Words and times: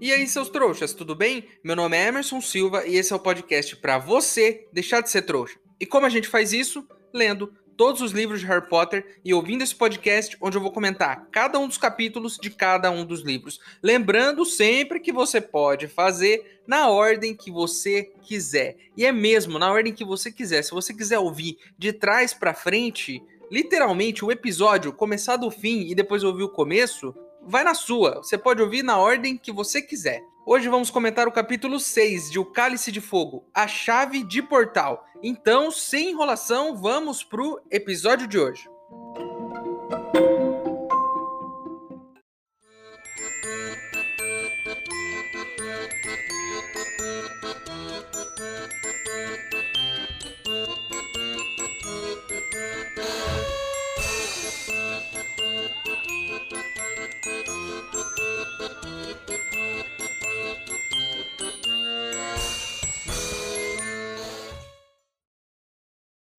E 0.00 0.12
aí, 0.12 0.28
seus 0.28 0.48
trouxas, 0.48 0.92
tudo 0.94 1.16
bem? 1.16 1.48
Meu 1.62 1.74
nome 1.74 1.96
é 1.96 2.06
Emerson 2.06 2.40
Silva 2.40 2.86
e 2.86 2.94
esse 2.94 3.12
é 3.12 3.16
o 3.16 3.18
podcast 3.18 3.74
para 3.74 3.98
você 3.98 4.68
deixar 4.72 5.00
de 5.00 5.10
ser 5.10 5.22
trouxa. 5.22 5.58
E 5.80 5.84
como 5.84 6.06
a 6.06 6.08
gente 6.08 6.28
faz 6.28 6.52
isso? 6.52 6.86
Lendo 7.12 7.52
todos 7.76 8.00
os 8.00 8.12
livros 8.12 8.38
de 8.38 8.46
Harry 8.46 8.68
Potter 8.68 9.18
e 9.24 9.34
ouvindo 9.34 9.62
esse 9.62 9.74
podcast 9.74 10.36
onde 10.40 10.56
eu 10.56 10.60
vou 10.60 10.70
comentar 10.70 11.26
cada 11.32 11.58
um 11.58 11.66
dos 11.66 11.78
capítulos 11.78 12.38
de 12.40 12.48
cada 12.48 12.92
um 12.92 13.04
dos 13.04 13.22
livros. 13.22 13.58
Lembrando 13.82 14.46
sempre 14.46 15.00
que 15.00 15.10
você 15.10 15.40
pode 15.40 15.88
fazer 15.88 16.60
na 16.64 16.88
ordem 16.88 17.34
que 17.34 17.50
você 17.50 18.04
quiser. 18.22 18.76
E 18.96 19.04
é 19.04 19.10
mesmo 19.10 19.58
na 19.58 19.68
ordem 19.68 19.92
que 19.92 20.04
você 20.04 20.30
quiser. 20.30 20.62
Se 20.62 20.70
você 20.70 20.94
quiser 20.94 21.18
ouvir 21.18 21.58
de 21.76 21.92
trás 21.92 22.32
para 22.32 22.54
frente, 22.54 23.20
literalmente 23.50 24.24
o 24.24 24.30
episódio 24.30 24.92
começar 24.92 25.36
do 25.36 25.50
fim 25.50 25.88
e 25.88 25.94
depois 25.94 26.22
ouvir 26.22 26.44
o 26.44 26.48
começo, 26.48 27.12
vai 27.48 27.64
na 27.64 27.74
sua. 27.74 28.16
Você 28.16 28.36
pode 28.36 28.62
ouvir 28.62 28.82
na 28.82 28.98
ordem 28.98 29.36
que 29.36 29.50
você 29.50 29.80
quiser. 29.80 30.22
Hoje 30.46 30.68
vamos 30.68 30.90
comentar 30.90 31.26
o 31.26 31.32
capítulo 31.32 31.80
6 31.80 32.30
de 32.30 32.38
O 32.38 32.44
Cálice 32.44 32.92
de 32.92 33.00
Fogo, 33.00 33.48
a 33.54 33.66
chave 33.66 34.22
de 34.22 34.42
portal. 34.42 35.04
Então, 35.22 35.70
sem 35.70 36.10
enrolação, 36.10 36.76
vamos 36.76 37.24
pro 37.24 37.60
episódio 37.70 38.26
de 38.26 38.38
hoje. 38.38 38.68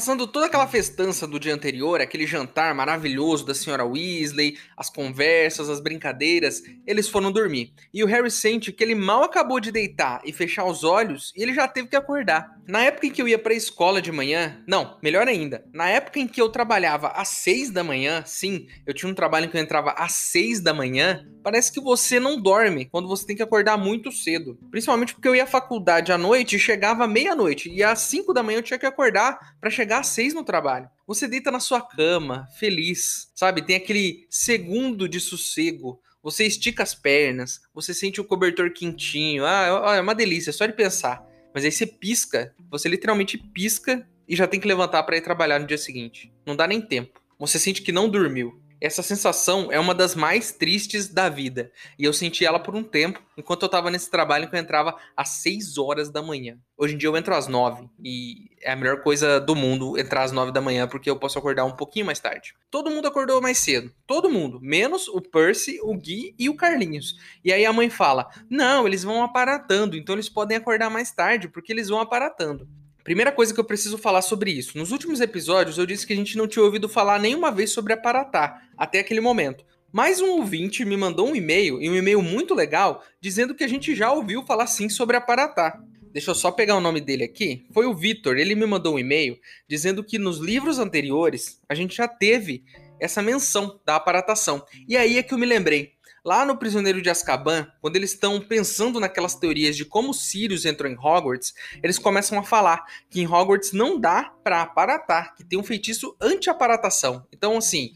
Passando 0.00 0.26
toda 0.26 0.46
aquela 0.46 0.66
festança 0.66 1.26
do 1.26 1.38
dia 1.38 1.52
anterior, 1.52 2.00
aquele 2.00 2.26
jantar 2.26 2.74
maravilhoso 2.74 3.44
da 3.44 3.52
senhora 3.52 3.84
Weasley, 3.84 4.56
as 4.74 4.88
conversas, 4.88 5.68
as 5.68 5.78
brincadeiras, 5.78 6.62
eles 6.86 7.06
foram 7.06 7.30
dormir. 7.30 7.74
E 7.92 8.02
o 8.02 8.06
Harry 8.06 8.30
sente 8.30 8.72
que 8.72 8.82
ele 8.82 8.94
mal 8.94 9.22
acabou 9.22 9.60
de 9.60 9.70
deitar 9.70 10.22
e 10.24 10.32
fechar 10.32 10.64
os 10.64 10.84
olhos 10.84 11.34
e 11.36 11.42
ele 11.42 11.52
já 11.52 11.68
teve 11.68 11.88
que 11.88 11.96
acordar. 11.96 12.58
Na 12.66 12.82
época 12.82 13.08
em 13.08 13.10
que 13.10 13.20
eu 13.20 13.28
ia 13.28 13.38
para 13.38 13.52
a 13.52 13.56
escola 13.56 14.00
de 14.00 14.10
manhã, 14.10 14.62
não, 14.66 14.96
melhor 15.02 15.28
ainda, 15.28 15.66
na 15.70 15.90
época 15.90 16.18
em 16.18 16.26
que 16.26 16.40
eu 16.40 16.48
trabalhava 16.48 17.08
às 17.08 17.28
seis 17.28 17.68
da 17.68 17.84
manhã, 17.84 18.22
sim, 18.24 18.68
eu 18.86 18.94
tinha 18.94 19.10
um 19.10 19.14
trabalho 19.14 19.46
em 19.46 19.48
que 19.50 19.56
eu 19.58 19.60
entrava 19.60 19.90
às 19.90 20.12
seis 20.12 20.60
da 20.60 20.72
manhã, 20.72 21.26
parece 21.42 21.72
que 21.72 21.80
você 21.80 22.18
não 22.18 22.40
dorme 22.40 22.86
quando 22.86 23.08
você 23.08 23.26
tem 23.26 23.36
que 23.36 23.42
acordar 23.42 23.76
muito 23.76 24.12
cedo. 24.12 24.56
Principalmente 24.70 25.12
porque 25.12 25.28
eu 25.28 25.34
ia 25.34 25.44
à 25.44 25.46
faculdade 25.46 26.12
à 26.12 26.16
noite 26.16 26.56
e 26.56 26.60
chegava 26.60 27.06
meia-noite, 27.06 27.68
e 27.68 27.82
às 27.82 27.98
cinco 27.98 28.32
da 28.32 28.42
manhã 28.42 28.58
eu 28.58 28.62
tinha 28.62 28.78
que 28.78 28.86
acordar 28.86 29.56
para 29.60 29.68
chegar 29.68 29.89
às 29.98 30.06
seis 30.08 30.32
no 30.32 30.44
trabalho. 30.44 30.88
Você 31.06 31.26
deita 31.26 31.50
na 31.50 31.58
sua 31.58 31.80
cama, 31.80 32.46
feliz, 32.58 33.30
sabe? 33.34 33.62
Tem 33.62 33.76
aquele 33.76 34.26
segundo 34.30 35.08
de 35.08 35.18
sossego. 35.18 36.00
Você 36.22 36.46
estica 36.46 36.82
as 36.82 36.94
pernas, 36.94 37.60
você 37.74 37.92
sente 37.92 38.20
o 38.20 38.24
cobertor 38.24 38.72
quentinho. 38.72 39.44
Ah, 39.44 39.96
é 39.96 40.00
uma 40.00 40.14
delícia, 40.14 40.52
só 40.52 40.66
de 40.66 40.72
pensar. 40.72 41.24
Mas 41.54 41.64
aí 41.64 41.72
você 41.72 41.86
pisca, 41.86 42.54
você 42.70 42.88
literalmente 42.88 43.36
pisca 43.36 44.06
e 44.28 44.36
já 44.36 44.46
tem 44.46 44.60
que 44.60 44.68
levantar 44.68 45.02
para 45.02 45.16
ir 45.16 45.22
trabalhar 45.22 45.58
no 45.58 45.66
dia 45.66 45.78
seguinte. 45.78 46.32
Não 46.46 46.54
dá 46.54 46.66
nem 46.66 46.80
tempo. 46.80 47.20
Você 47.38 47.58
sente 47.58 47.82
que 47.82 47.90
não 47.90 48.08
dormiu. 48.08 48.62
Essa 48.80 49.02
sensação 49.02 49.70
é 49.70 49.78
uma 49.78 49.94
das 49.94 50.14
mais 50.14 50.52
tristes 50.52 51.08
da 51.08 51.28
vida. 51.28 51.70
E 51.98 52.04
eu 52.04 52.12
senti 52.14 52.46
ela 52.46 52.58
por 52.58 52.74
um 52.74 52.82
tempo, 52.82 53.22
enquanto 53.36 53.62
eu 53.62 53.66
estava 53.66 53.90
nesse 53.90 54.10
trabalho 54.10 54.48
que 54.48 54.56
eu 54.56 54.60
entrava 54.60 54.96
às 55.14 55.28
6 55.28 55.76
horas 55.76 56.08
da 56.08 56.22
manhã. 56.22 56.58
Hoje 56.78 56.94
em 56.94 56.96
dia 56.98 57.10
eu 57.10 57.16
entro 57.16 57.34
às 57.34 57.46
9 57.46 57.90
e 58.02 58.48
é 58.62 58.72
a 58.72 58.76
melhor 58.76 59.02
coisa 59.02 59.38
do 59.38 59.54
mundo 59.54 59.98
entrar 59.98 60.22
às 60.22 60.32
9 60.32 60.50
da 60.50 60.62
manhã 60.62 60.88
porque 60.88 61.10
eu 61.10 61.18
posso 61.18 61.38
acordar 61.38 61.66
um 61.66 61.76
pouquinho 61.76 62.06
mais 62.06 62.20
tarde. 62.20 62.54
Todo 62.70 62.90
mundo 62.90 63.06
acordou 63.06 63.40
mais 63.42 63.58
cedo. 63.58 63.92
Todo 64.06 64.30
mundo, 64.30 64.58
menos 64.62 65.08
o 65.08 65.20
Percy, 65.20 65.78
o 65.82 65.94
Gui 65.94 66.34
e 66.38 66.48
o 66.48 66.56
Carlinhos. 66.56 67.16
E 67.44 67.52
aí 67.52 67.66
a 67.66 67.72
mãe 67.72 67.90
fala: 67.90 68.30
"Não, 68.48 68.86
eles 68.86 69.02
vão 69.02 69.22
aparatando, 69.22 69.94
então 69.94 70.14
eles 70.14 70.28
podem 70.30 70.56
acordar 70.56 70.88
mais 70.88 71.10
tarde 71.10 71.48
porque 71.48 71.70
eles 71.70 71.88
vão 71.88 72.00
aparatando". 72.00 72.66
Primeira 73.02 73.32
coisa 73.32 73.54
que 73.54 73.58
eu 73.58 73.64
preciso 73.64 73.96
falar 73.96 74.22
sobre 74.22 74.50
isso. 74.50 74.76
Nos 74.76 74.92
últimos 74.92 75.20
episódios 75.20 75.78
eu 75.78 75.86
disse 75.86 76.06
que 76.06 76.12
a 76.12 76.16
gente 76.16 76.36
não 76.36 76.46
tinha 76.46 76.62
ouvido 76.62 76.88
falar 76.88 77.18
nenhuma 77.18 77.50
vez 77.50 77.70
sobre 77.70 77.92
aparatar, 77.92 78.68
até 78.76 79.00
aquele 79.00 79.20
momento. 79.20 79.64
Mais 79.92 80.20
um 80.20 80.30
ouvinte 80.30 80.84
me 80.84 80.96
mandou 80.96 81.28
um 81.28 81.34
e-mail, 81.34 81.80
e 81.82 81.90
um 81.90 81.96
e-mail 81.96 82.22
muito 82.22 82.54
legal, 82.54 83.02
dizendo 83.20 83.54
que 83.54 83.64
a 83.64 83.68
gente 83.68 83.94
já 83.94 84.12
ouviu 84.12 84.44
falar 84.44 84.66
sim 84.66 84.88
sobre 84.88 85.16
aparatar. 85.16 85.82
Deixa 86.12 86.30
eu 86.30 86.34
só 86.34 86.50
pegar 86.50 86.76
o 86.76 86.80
nome 86.80 87.00
dele 87.00 87.24
aqui. 87.24 87.64
Foi 87.72 87.86
o 87.86 87.94
Vitor, 87.94 88.36
ele 88.36 88.54
me 88.54 88.66
mandou 88.66 88.94
um 88.94 88.98
e-mail 88.98 89.38
dizendo 89.68 90.04
que 90.04 90.18
nos 90.18 90.38
livros 90.38 90.78
anteriores 90.78 91.60
a 91.68 91.74
gente 91.74 91.96
já 91.96 92.06
teve 92.06 92.64
essa 93.00 93.22
menção 93.22 93.80
da 93.84 93.96
aparatação. 93.96 94.64
E 94.86 94.96
aí 94.96 95.18
é 95.18 95.22
que 95.22 95.32
eu 95.32 95.38
me 95.38 95.46
lembrei. 95.46 95.92
Lá 96.22 96.44
no 96.44 96.58
Prisioneiro 96.58 97.00
de 97.00 97.08
Azkaban, 97.08 97.66
quando 97.80 97.96
eles 97.96 98.12
estão 98.12 98.38
pensando 98.40 99.00
naquelas 99.00 99.34
teorias 99.34 99.74
de 99.74 99.86
como 99.86 100.12
Sirius 100.12 100.66
entrou 100.66 100.90
em 100.90 100.94
Hogwarts, 100.94 101.54
eles 101.82 101.98
começam 101.98 102.38
a 102.38 102.42
falar 102.42 102.84
que 103.08 103.22
em 103.22 103.26
Hogwarts 103.26 103.72
não 103.72 103.98
dá 103.98 104.24
para 104.44 104.60
aparatar, 104.60 105.34
que 105.34 105.42
tem 105.42 105.58
um 105.58 105.62
feitiço 105.62 106.14
anti-aparatação. 106.20 107.26
Então, 107.32 107.56
assim, 107.56 107.92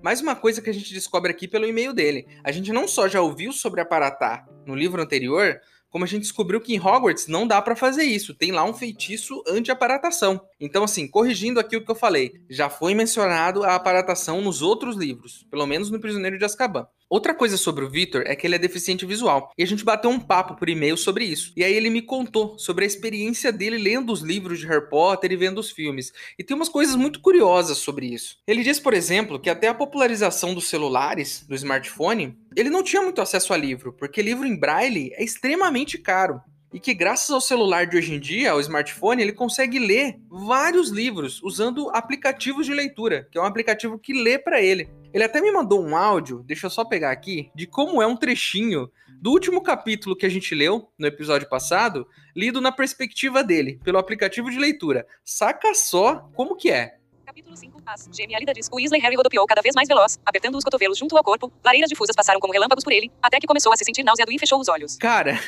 mais 0.00 0.20
uma 0.20 0.36
coisa 0.36 0.62
que 0.62 0.70
a 0.70 0.74
gente 0.74 0.94
descobre 0.94 1.32
aqui 1.32 1.48
pelo 1.48 1.66
e-mail 1.66 1.92
dele. 1.92 2.28
A 2.44 2.52
gente 2.52 2.72
não 2.72 2.86
só 2.86 3.08
já 3.08 3.20
ouviu 3.20 3.52
sobre 3.52 3.80
aparatar 3.80 4.46
no 4.64 4.76
livro 4.76 5.02
anterior, 5.02 5.60
como 5.94 6.04
a 6.04 6.08
gente 6.08 6.22
descobriu 6.22 6.60
que 6.60 6.74
em 6.74 6.80
Hogwarts 6.80 7.28
não 7.28 7.46
dá 7.46 7.62
para 7.62 7.76
fazer 7.76 8.02
isso, 8.02 8.34
tem 8.34 8.50
lá 8.50 8.64
um 8.64 8.74
feitiço 8.74 9.42
anti-aparatação. 9.46 10.40
Então, 10.60 10.82
assim, 10.82 11.06
corrigindo 11.06 11.60
aqui 11.60 11.76
o 11.76 11.84
que 11.84 11.90
eu 11.90 11.94
falei, 11.94 12.40
já 12.50 12.68
foi 12.68 12.94
mencionado 12.94 13.62
a 13.62 13.76
aparatação 13.76 14.40
nos 14.40 14.60
outros 14.60 14.96
livros, 14.96 15.46
pelo 15.48 15.66
menos 15.66 15.90
no 15.90 16.00
Prisioneiro 16.00 16.36
de 16.36 16.44
Azkaban. 16.44 16.86
Outra 17.14 17.32
coisa 17.32 17.56
sobre 17.56 17.84
o 17.84 17.88
Victor 17.88 18.24
é 18.26 18.34
que 18.34 18.44
ele 18.44 18.56
é 18.56 18.58
deficiente 18.58 19.06
visual. 19.06 19.52
E 19.56 19.62
a 19.62 19.66
gente 19.68 19.84
bateu 19.84 20.10
um 20.10 20.18
papo 20.18 20.56
por 20.56 20.68
e-mail 20.68 20.96
sobre 20.96 21.24
isso. 21.24 21.52
E 21.56 21.62
aí 21.62 21.72
ele 21.72 21.88
me 21.88 22.02
contou 22.02 22.58
sobre 22.58 22.82
a 22.82 22.88
experiência 22.88 23.52
dele 23.52 23.78
lendo 23.78 24.12
os 24.12 24.20
livros 24.20 24.58
de 24.58 24.66
Harry 24.66 24.88
Potter 24.88 25.30
e 25.30 25.36
vendo 25.36 25.58
os 25.58 25.70
filmes. 25.70 26.12
E 26.36 26.42
tem 26.42 26.56
umas 26.56 26.68
coisas 26.68 26.96
muito 26.96 27.20
curiosas 27.20 27.78
sobre 27.78 28.06
isso. 28.06 28.38
Ele 28.48 28.64
diz, 28.64 28.80
por 28.80 28.92
exemplo, 28.92 29.38
que 29.38 29.48
até 29.48 29.68
a 29.68 29.74
popularização 29.74 30.54
dos 30.54 30.66
celulares, 30.66 31.46
do 31.48 31.54
smartphone, 31.54 32.36
ele 32.56 32.68
não 32.68 32.82
tinha 32.82 33.00
muito 33.00 33.20
acesso 33.20 33.54
a 33.54 33.56
livro, 33.56 33.92
porque 33.92 34.20
livro 34.20 34.44
em 34.44 34.58
braille 34.58 35.12
é 35.14 35.22
extremamente 35.22 35.96
caro 35.96 36.42
e 36.74 36.80
que 36.80 36.92
graças 36.92 37.30
ao 37.30 37.40
celular 37.40 37.86
de 37.86 37.96
hoje 37.96 38.12
em 38.12 38.18
dia, 38.18 38.50
ao 38.50 38.58
smartphone, 38.58 39.22
ele 39.22 39.32
consegue 39.32 39.78
ler 39.78 40.18
vários 40.28 40.90
livros 40.90 41.40
usando 41.40 41.88
aplicativos 41.90 42.66
de 42.66 42.74
leitura, 42.74 43.28
que 43.30 43.38
é 43.38 43.40
um 43.40 43.44
aplicativo 43.44 43.96
que 43.96 44.12
lê 44.12 44.40
para 44.40 44.60
ele. 44.60 44.90
Ele 45.12 45.22
até 45.22 45.40
me 45.40 45.52
mandou 45.52 45.80
um 45.80 45.96
áudio, 45.96 46.42
deixa 46.42 46.66
eu 46.66 46.70
só 46.70 46.84
pegar 46.84 47.12
aqui, 47.12 47.48
de 47.54 47.68
como 47.68 48.02
é 48.02 48.06
um 48.08 48.16
trechinho 48.16 48.90
do 49.22 49.30
último 49.30 49.62
capítulo 49.62 50.16
que 50.16 50.26
a 50.26 50.28
gente 50.28 50.52
leu 50.52 50.88
no 50.98 51.06
episódio 51.06 51.48
passado, 51.48 52.08
lido 52.34 52.60
na 52.60 52.72
perspectiva 52.72 53.44
dele, 53.44 53.78
pelo 53.84 53.96
aplicativo 53.96 54.50
de 54.50 54.58
leitura. 54.58 55.06
Saca 55.24 55.74
só 55.74 56.28
como 56.34 56.56
que 56.56 56.72
é. 56.72 56.96
Capítulo 57.24 57.56
5, 57.56 57.82
As. 57.86 58.08
Genialida 58.12 58.52
diz. 58.52 58.68
O 58.72 58.76
Weasley 58.76 59.00
Harry 59.00 59.14
rodopiou 59.14 59.46
cada 59.46 59.62
vez 59.62 59.76
mais 59.76 59.86
veloz, 59.86 60.18
apertando 60.26 60.58
os 60.58 60.64
cotovelos 60.64 60.98
junto 60.98 61.16
ao 61.16 61.22
corpo. 61.22 61.52
Lareiras 61.64 61.88
difusas 61.88 62.16
passaram 62.16 62.40
como 62.40 62.52
relâmpagos 62.52 62.82
por 62.82 62.92
ele, 62.92 63.12
até 63.22 63.38
que 63.38 63.46
começou 63.46 63.72
a 63.72 63.76
se 63.76 63.84
sentir 63.84 64.02
nauseado 64.02 64.32
e 64.32 64.38
fechou 64.40 64.60
os 64.60 64.68
olhos. 64.68 64.96
Cara, 64.96 65.38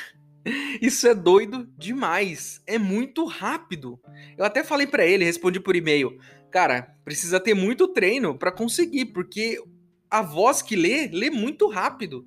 isso 0.81 1.07
é 1.09 1.15
doido 1.15 1.69
demais. 1.77 2.61
É 2.67 2.79
muito 2.79 3.25
rápido. 3.25 4.01
Eu 4.37 4.45
até 4.45 4.63
falei 4.63 4.87
para 4.87 5.07
ele, 5.07 5.25
respondi 5.25 5.61
por 5.61 5.75
e-mail. 5.75 6.19
Cara, 6.51 6.95
precisa 7.05 7.41
ter 7.41 7.55
muito 7.55 7.89
treino 7.89 8.39
para 8.39 8.53
conseguir, 8.53 9.07
porque 9.07 9.59
a 10.11 10.23
voz 10.23 10.63
que 10.63 10.77
lê, 10.77 11.09
lê 11.09 11.31
muito 11.31 11.69
rápido. 11.69 12.25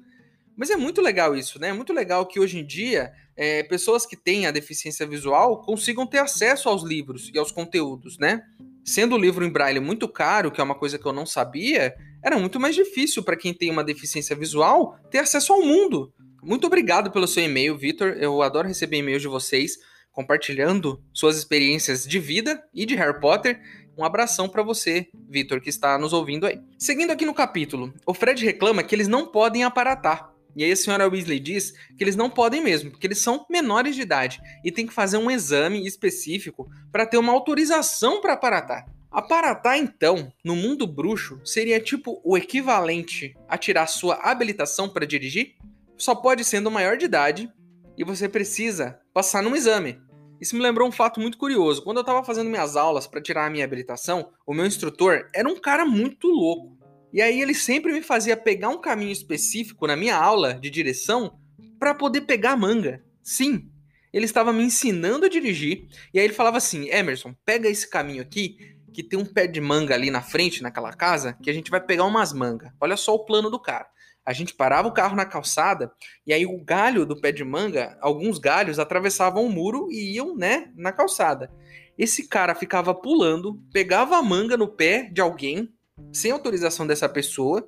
Mas 0.55 0.69
é 0.69 0.75
muito 0.75 1.01
legal 1.01 1.35
isso, 1.35 1.57
né? 1.59 1.69
É 1.69 1.73
muito 1.73 1.93
legal 1.93 2.25
que 2.25 2.39
hoje 2.39 2.59
em 2.59 2.65
dia 2.65 3.13
é, 3.35 3.63
pessoas 3.63 4.05
que 4.05 4.17
têm 4.17 4.45
a 4.45 4.51
deficiência 4.51 5.07
visual 5.07 5.61
consigam 5.61 6.05
ter 6.05 6.19
acesso 6.19 6.67
aos 6.67 6.83
livros 6.83 7.31
e 7.33 7.39
aos 7.39 7.51
conteúdos, 7.51 8.17
né? 8.17 8.41
Sendo 8.83 9.15
o 9.15 9.17
livro 9.17 9.45
em 9.45 9.49
braille 9.49 9.79
muito 9.79 10.07
caro, 10.07 10.51
que 10.51 10.59
é 10.59 10.63
uma 10.63 10.75
coisa 10.75 10.99
que 10.99 11.05
eu 11.05 11.13
não 11.13 11.25
sabia, 11.25 11.95
era 12.21 12.37
muito 12.37 12.59
mais 12.59 12.75
difícil 12.75 13.23
para 13.23 13.37
quem 13.37 13.53
tem 13.53 13.71
uma 13.71 13.83
deficiência 13.83 14.35
visual 14.35 14.99
ter 15.09 15.19
acesso 15.19 15.53
ao 15.53 15.61
mundo 15.61 16.13
Muito 16.41 16.67
obrigado 16.67 17.11
pelo 17.11 17.27
seu 17.27 17.43
e-mail, 17.43 17.77
Vitor. 17.77 18.15
Eu 18.19 18.41
adoro 18.41 18.67
receber 18.67 18.97
e-mails 18.97 19.21
de 19.21 19.27
vocês 19.27 19.77
compartilhando 20.11 21.01
suas 21.13 21.37
experiências 21.37 22.05
de 22.05 22.19
vida 22.19 22.63
e 22.73 22.85
de 22.85 22.95
Harry 22.95 23.19
Potter. 23.19 23.59
Um 23.97 24.03
abração 24.03 24.47
para 24.47 24.63
você, 24.63 25.07
Vitor, 25.29 25.61
que 25.61 25.69
está 25.69 25.97
nos 25.97 26.13
ouvindo 26.13 26.45
aí. 26.45 26.59
Seguindo 26.77 27.11
aqui 27.11 27.25
no 27.25 27.33
capítulo, 27.33 27.93
o 28.05 28.13
Fred 28.13 28.43
reclama 28.45 28.83
que 28.83 28.95
eles 28.95 29.07
não 29.07 29.27
podem 29.27 29.63
aparatar. 29.63 30.33
E 30.55 30.63
aí 30.63 30.71
a 30.71 30.75
senhora 30.75 31.07
Weasley 31.07 31.39
diz 31.39 31.73
que 31.97 32.03
eles 32.03 32.15
não 32.15 32.29
podem 32.29 32.61
mesmo, 32.61 32.91
porque 32.91 33.05
eles 33.05 33.19
são 33.19 33.45
menores 33.49 33.95
de 33.95 34.01
idade 34.01 34.41
e 34.63 34.71
tem 34.71 34.87
que 34.87 34.93
fazer 34.93 35.17
um 35.17 35.29
exame 35.29 35.85
específico 35.85 36.69
para 36.91 37.05
ter 37.05 37.17
uma 37.17 37.33
autorização 37.33 38.21
para 38.21 38.33
aparatar. 38.33 38.85
Aparatar, 39.11 39.77
então, 39.77 40.31
no 40.43 40.55
mundo 40.55 40.85
bruxo, 40.85 41.39
seria 41.43 41.79
tipo 41.79 42.21
o 42.23 42.37
equivalente 42.37 43.35
a 43.47 43.57
tirar 43.57 43.87
sua 43.87 44.15
habilitação 44.15 44.87
para 44.87 45.05
dirigir? 45.05 45.55
Só 45.99 46.15
pode 46.15 46.45
sendo 46.45 46.71
maior 46.71 46.95
de 46.95 47.03
idade 47.03 47.51
e 47.97 48.05
você 48.05 48.29
precisa 48.29 48.97
passar 49.13 49.43
num 49.43 49.53
exame. 49.53 49.99
Isso 50.39 50.55
me 50.55 50.61
lembrou 50.61 50.87
um 50.87 50.91
fato 50.93 51.19
muito 51.19 51.37
curioso. 51.37 51.83
Quando 51.83 51.97
eu 51.97 52.01
estava 52.01 52.23
fazendo 52.23 52.49
minhas 52.49 52.77
aulas 52.77 53.05
para 53.05 53.21
tirar 53.21 53.45
a 53.45 53.49
minha 53.49 53.65
habilitação, 53.65 54.31
o 54.47 54.53
meu 54.53 54.65
instrutor 54.65 55.27
era 55.35 55.49
um 55.49 55.59
cara 55.59 55.85
muito 55.85 56.27
louco. 56.27 56.79
E 57.11 57.21
aí 57.21 57.41
ele 57.41 57.53
sempre 57.53 57.91
me 57.91 58.01
fazia 58.01 58.37
pegar 58.37 58.69
um 58.69 58.79
caminho 58.79 59.11
específico 59.11 59.85
na 59.85 59.97
minha 59.97 60.15
aula 60.15 60.53
de 60.53 60.69
direção 60.69 61.37
para 61.77 61.93
poder 61.93 62.21
pegar 62.21 62.51
a 62.51 62.57
manga. 62.57 63.03
Sim, 63.21 63.69
ele 64.13 64.23
estava 64.23 64.53
me 64.53 64.63
ensinando 64.63 65.25
a 65.25 65.29
dirigir. 65.29 65.85
E 66.13 66.19
aí 66.19 66.23
ele 66.23 66.33
falava 66.33 66.55
assim: 66.55 66.87
Emerson, 66.89 67.35
pega 67.43 67.67
esse 67.67 67.89
caminho 67.89 68.21
aqui 68.21 68.55
que 68.93 69.03
tem 69.03 69.19
um 69.19 69.25
pé 69.25 69.47
de 69.47 69.59
manga 69.59 69.93
ali 69.93 70.09
na 70.09 70.21
frente, 70.21 70.63
naquela 70.63 70.93
casa, 70.93 71.37
que 71.43 71.49
a 71.49 71.53
gente 71.53 71.69
vai 71.69 71.81
pegar 71.81 72.05
umas 72.05 72.31
mangas. 72.31 72.71
Olha 72.79 72.95
só 72.95 73.13
o 73.15 73.25
plano 73.25 73.49
do 73.49 73.59
cara. 73.59 73.87
A 74.29 74.33
gente 74.33 74.53
parava 74.53 74.87
o 74.87 74.91
carro 74.91 75.15
na 75.15 75.25
calçada 75.25 75.91
e 76.23 76.31
aí 76.31 76.45
o 76.45 76.63
galho 76.63 77.03
do 77.03 77.19
pé 77.19 77.31
de 77.31 77.43
manga, 77.43 77.97
alguns 77.99 78.37
galhos 78.37 78.77
atravessavam 78.77 79.43
o 79.43 79.51
muro 79.51 79.87
e 79.89 80.13
iam, 80.13 80.37
né, 80.37 80.71
na 80.75 80.91
calçada. 80.91 81.51
Esse 81.97 82.27
cara 82.27 82.53
ficava 82.53 82.93
pulando, 82.93 83.59
pegava 83.73 84.17
a 84.17 84.21
manga 84.21 84.55
no 84.55 84.67
pé 84.67 85.09
de 85.11 85.19
alguém, 85.19 85.73
sem 86.13 86.29
autorização 86.29 86.85
dessa 86.85 87.09
pessoa, 87.09 87.67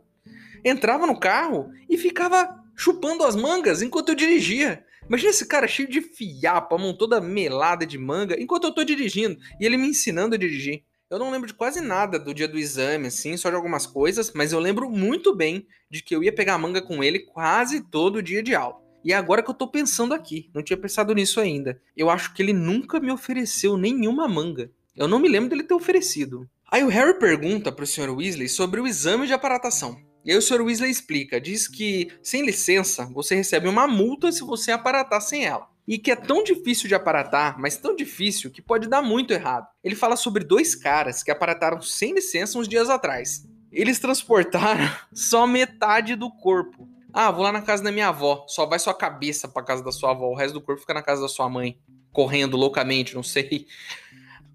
entrava 0.64 1.08
no 1.08 1.20
carro 1.20 1.72
e 1.90 1.98
ficava 1.98 2.56
chupando 2.76 3.24
as 3.24 3.36
mangas 3.36 3.82
enquanto 3.82 4.10
eu 4.10 4.16
dirigia. 4.16 4.86
Imagina 5.08 5.32
esse 5.32 5.48
cara 5.48 5.68
cheio 5.68 5.90
de 5.90 6.00
fiapo, 6.00 6.76
a 6.76 6.78
mão 6.78 6.96
toda 6.96 7.20
melada 7.20 7.88
de 7.88 7.98
manga, 7.98 8.40
enquanto 8.40 8.66
eu 8.66 8.72
tô 8.72 8.84
dirigindo, 8.84 9.36
e 9.60 9.66
ele 9.66 9.78
me 9.78 9.88
ensinando 9.88 10.36
a 10.36 10.38
dirigir. 10.38 10.84
Eu 11.12 11.20
não 11.20 11.30
lembro 11.30 11.46
de 11.46 11.54
quase 11.54 11.82
nada 11.82 12.18
do 12.18 12.34
dia 12.34 12.48
do 12.48 12.58
exame, 12.58 13.08
assim, 13.08 13.36
só 13.36 13.50
de 13.50 13.56
algumas 13.58 13.86
coisas, 13.86 14.32
mas 14.34 14.54
eu 14.54 14.60
lembro 14.62 14.90
muito 14.90 15.36
bem 15.36 15.68
de 15.90 16.02
que 16.02 16.16
eu 16.16 16.24
ia 16.24 16.34
pegar 16.34 16.58
manga 16.58 16.82
com 16.82 17.04
ele 17.04 17.20
quase 17.20 17.82
todo 17.82 18.24
dia 18.24 18.42
de 18.42 18.56
aula. 18.56 18.80
E 19.04 19.12
é 19.12 19.18
agora 19.18 19.44
que 19.44 19.50
eu 19.50 19.54
tô 19.54 19.68
pensando 19.68 20.14
aqui, 20.14 20.50
não 20.56 20.64
tinha 20.64 20.78
pensado 20.78 21.14
nisso 21.14 21.42
ainda. 21.42 21.82
Eu 21.98 22.10
acho 22.10 22.34
que 22.34 22.42
ele 22.42 22.54
nunca 22.54 22.98
me 22.98 23.12
ofereceu 23.12 23.78
nenhuma 23.78 24.26
manga. 24.26 24.72
Eu 24.96 25.06
não 25.06 25.20
me 25.20 25.28
lembro 25.28 25.50
dele 25.50 25.64
ter 25.64 25.74
oferecido. 25.74 26.50
Aí 26.72 26.82
o 26.82 26.88
Harry 26.88 27.20
pergunta 27.20 27.74
pro 27.74 27.86
Sr. 27.86 28.16
Weasley 28.16 28.48
sobre 28.48 28.80
o 28.80 28.88
exame 28.88 29.28
de 29.28 29.34
aparatação. 29.34 29.98
E 30.24 30.32
aí 30.32 30.38
o 30.38 30.42
Sr. 30.42 30.62
Weasley 30.62 30.92
explica, 30.92 31.42
diz 31.42 31.68
que 31.68 32.10
sem 32.24 32.46
licença 32.46 33.06
você 33.14 33.36
recebe 33.36 33.68
uma 33.68 33.86
multa 33.86 34.32
se 34.32 34.46
você 34.46 34.72
aparatar 34.72 35.20
sem 35.20 35.44
ela 35.44 35.71
e 35.88 35.98
que 35.98 36.12
é 36.12 36.16
tão 36.16 36.44
difícil 36.44 36.88
de 36.88 36.96
aparatar, 36.96 37.60
mas 37.60 37.78
tão 37.78 37.96
difícil 37.96 38.52
que 38.52 38.62
pode 38.62 38.88
dar 38.88 39.02
muito 39.02 39.34
errado. 39.34 39.68
Ele 39.84 39.96
fala 39.96 40.16
sobre 40.16 40.44
dois 40.44 40.76
caras 40.76 41.24
que 41.24 41.32
aparataram 41.32 41.82
sem 41.82 42.14
licença 42.14 42.58
uns 42.58 42.68
dias 42.68 42.90
atrás. 42.90 43.48
Eles 43.72 44.00
transportaram 44.00 44.90
só 45.14 45.48
metade 45.48 46.16
do 46.16 46.30
corpo. 46.30 46.88
Ah, 47.14 47.32
vou 47.32 47.44
lá 47.44 47.52
na 47.52 47.62
casa 47.62 47.84
da 47.84 47.92
minha 47.92 48.08
avó. 48.08 48.46
Só 48.48 48.66
vai 48.66 48.80
sua 48.80 48.94
cabeça 48.94 49.48
pra 49.48 49.64
casa 49.64 49.84
da 49.84 49.92
sua 49.92 50.12
avó. 50.12 50.30
O 50.30 50.36
resto 50.36 50.54
do 50.54 50.62
corpo 50.62 50.82
fica 50.82 50.94
na 50.94 51.02
casa 51.02 51.22
da 51.22 51.28
sua 51.28 51.50
mãe. 51.50 51.78
Correndo 52.12 52.58
loucamente, 52.58 53.16
não 53.16 53.24
sei. 53.24 53.68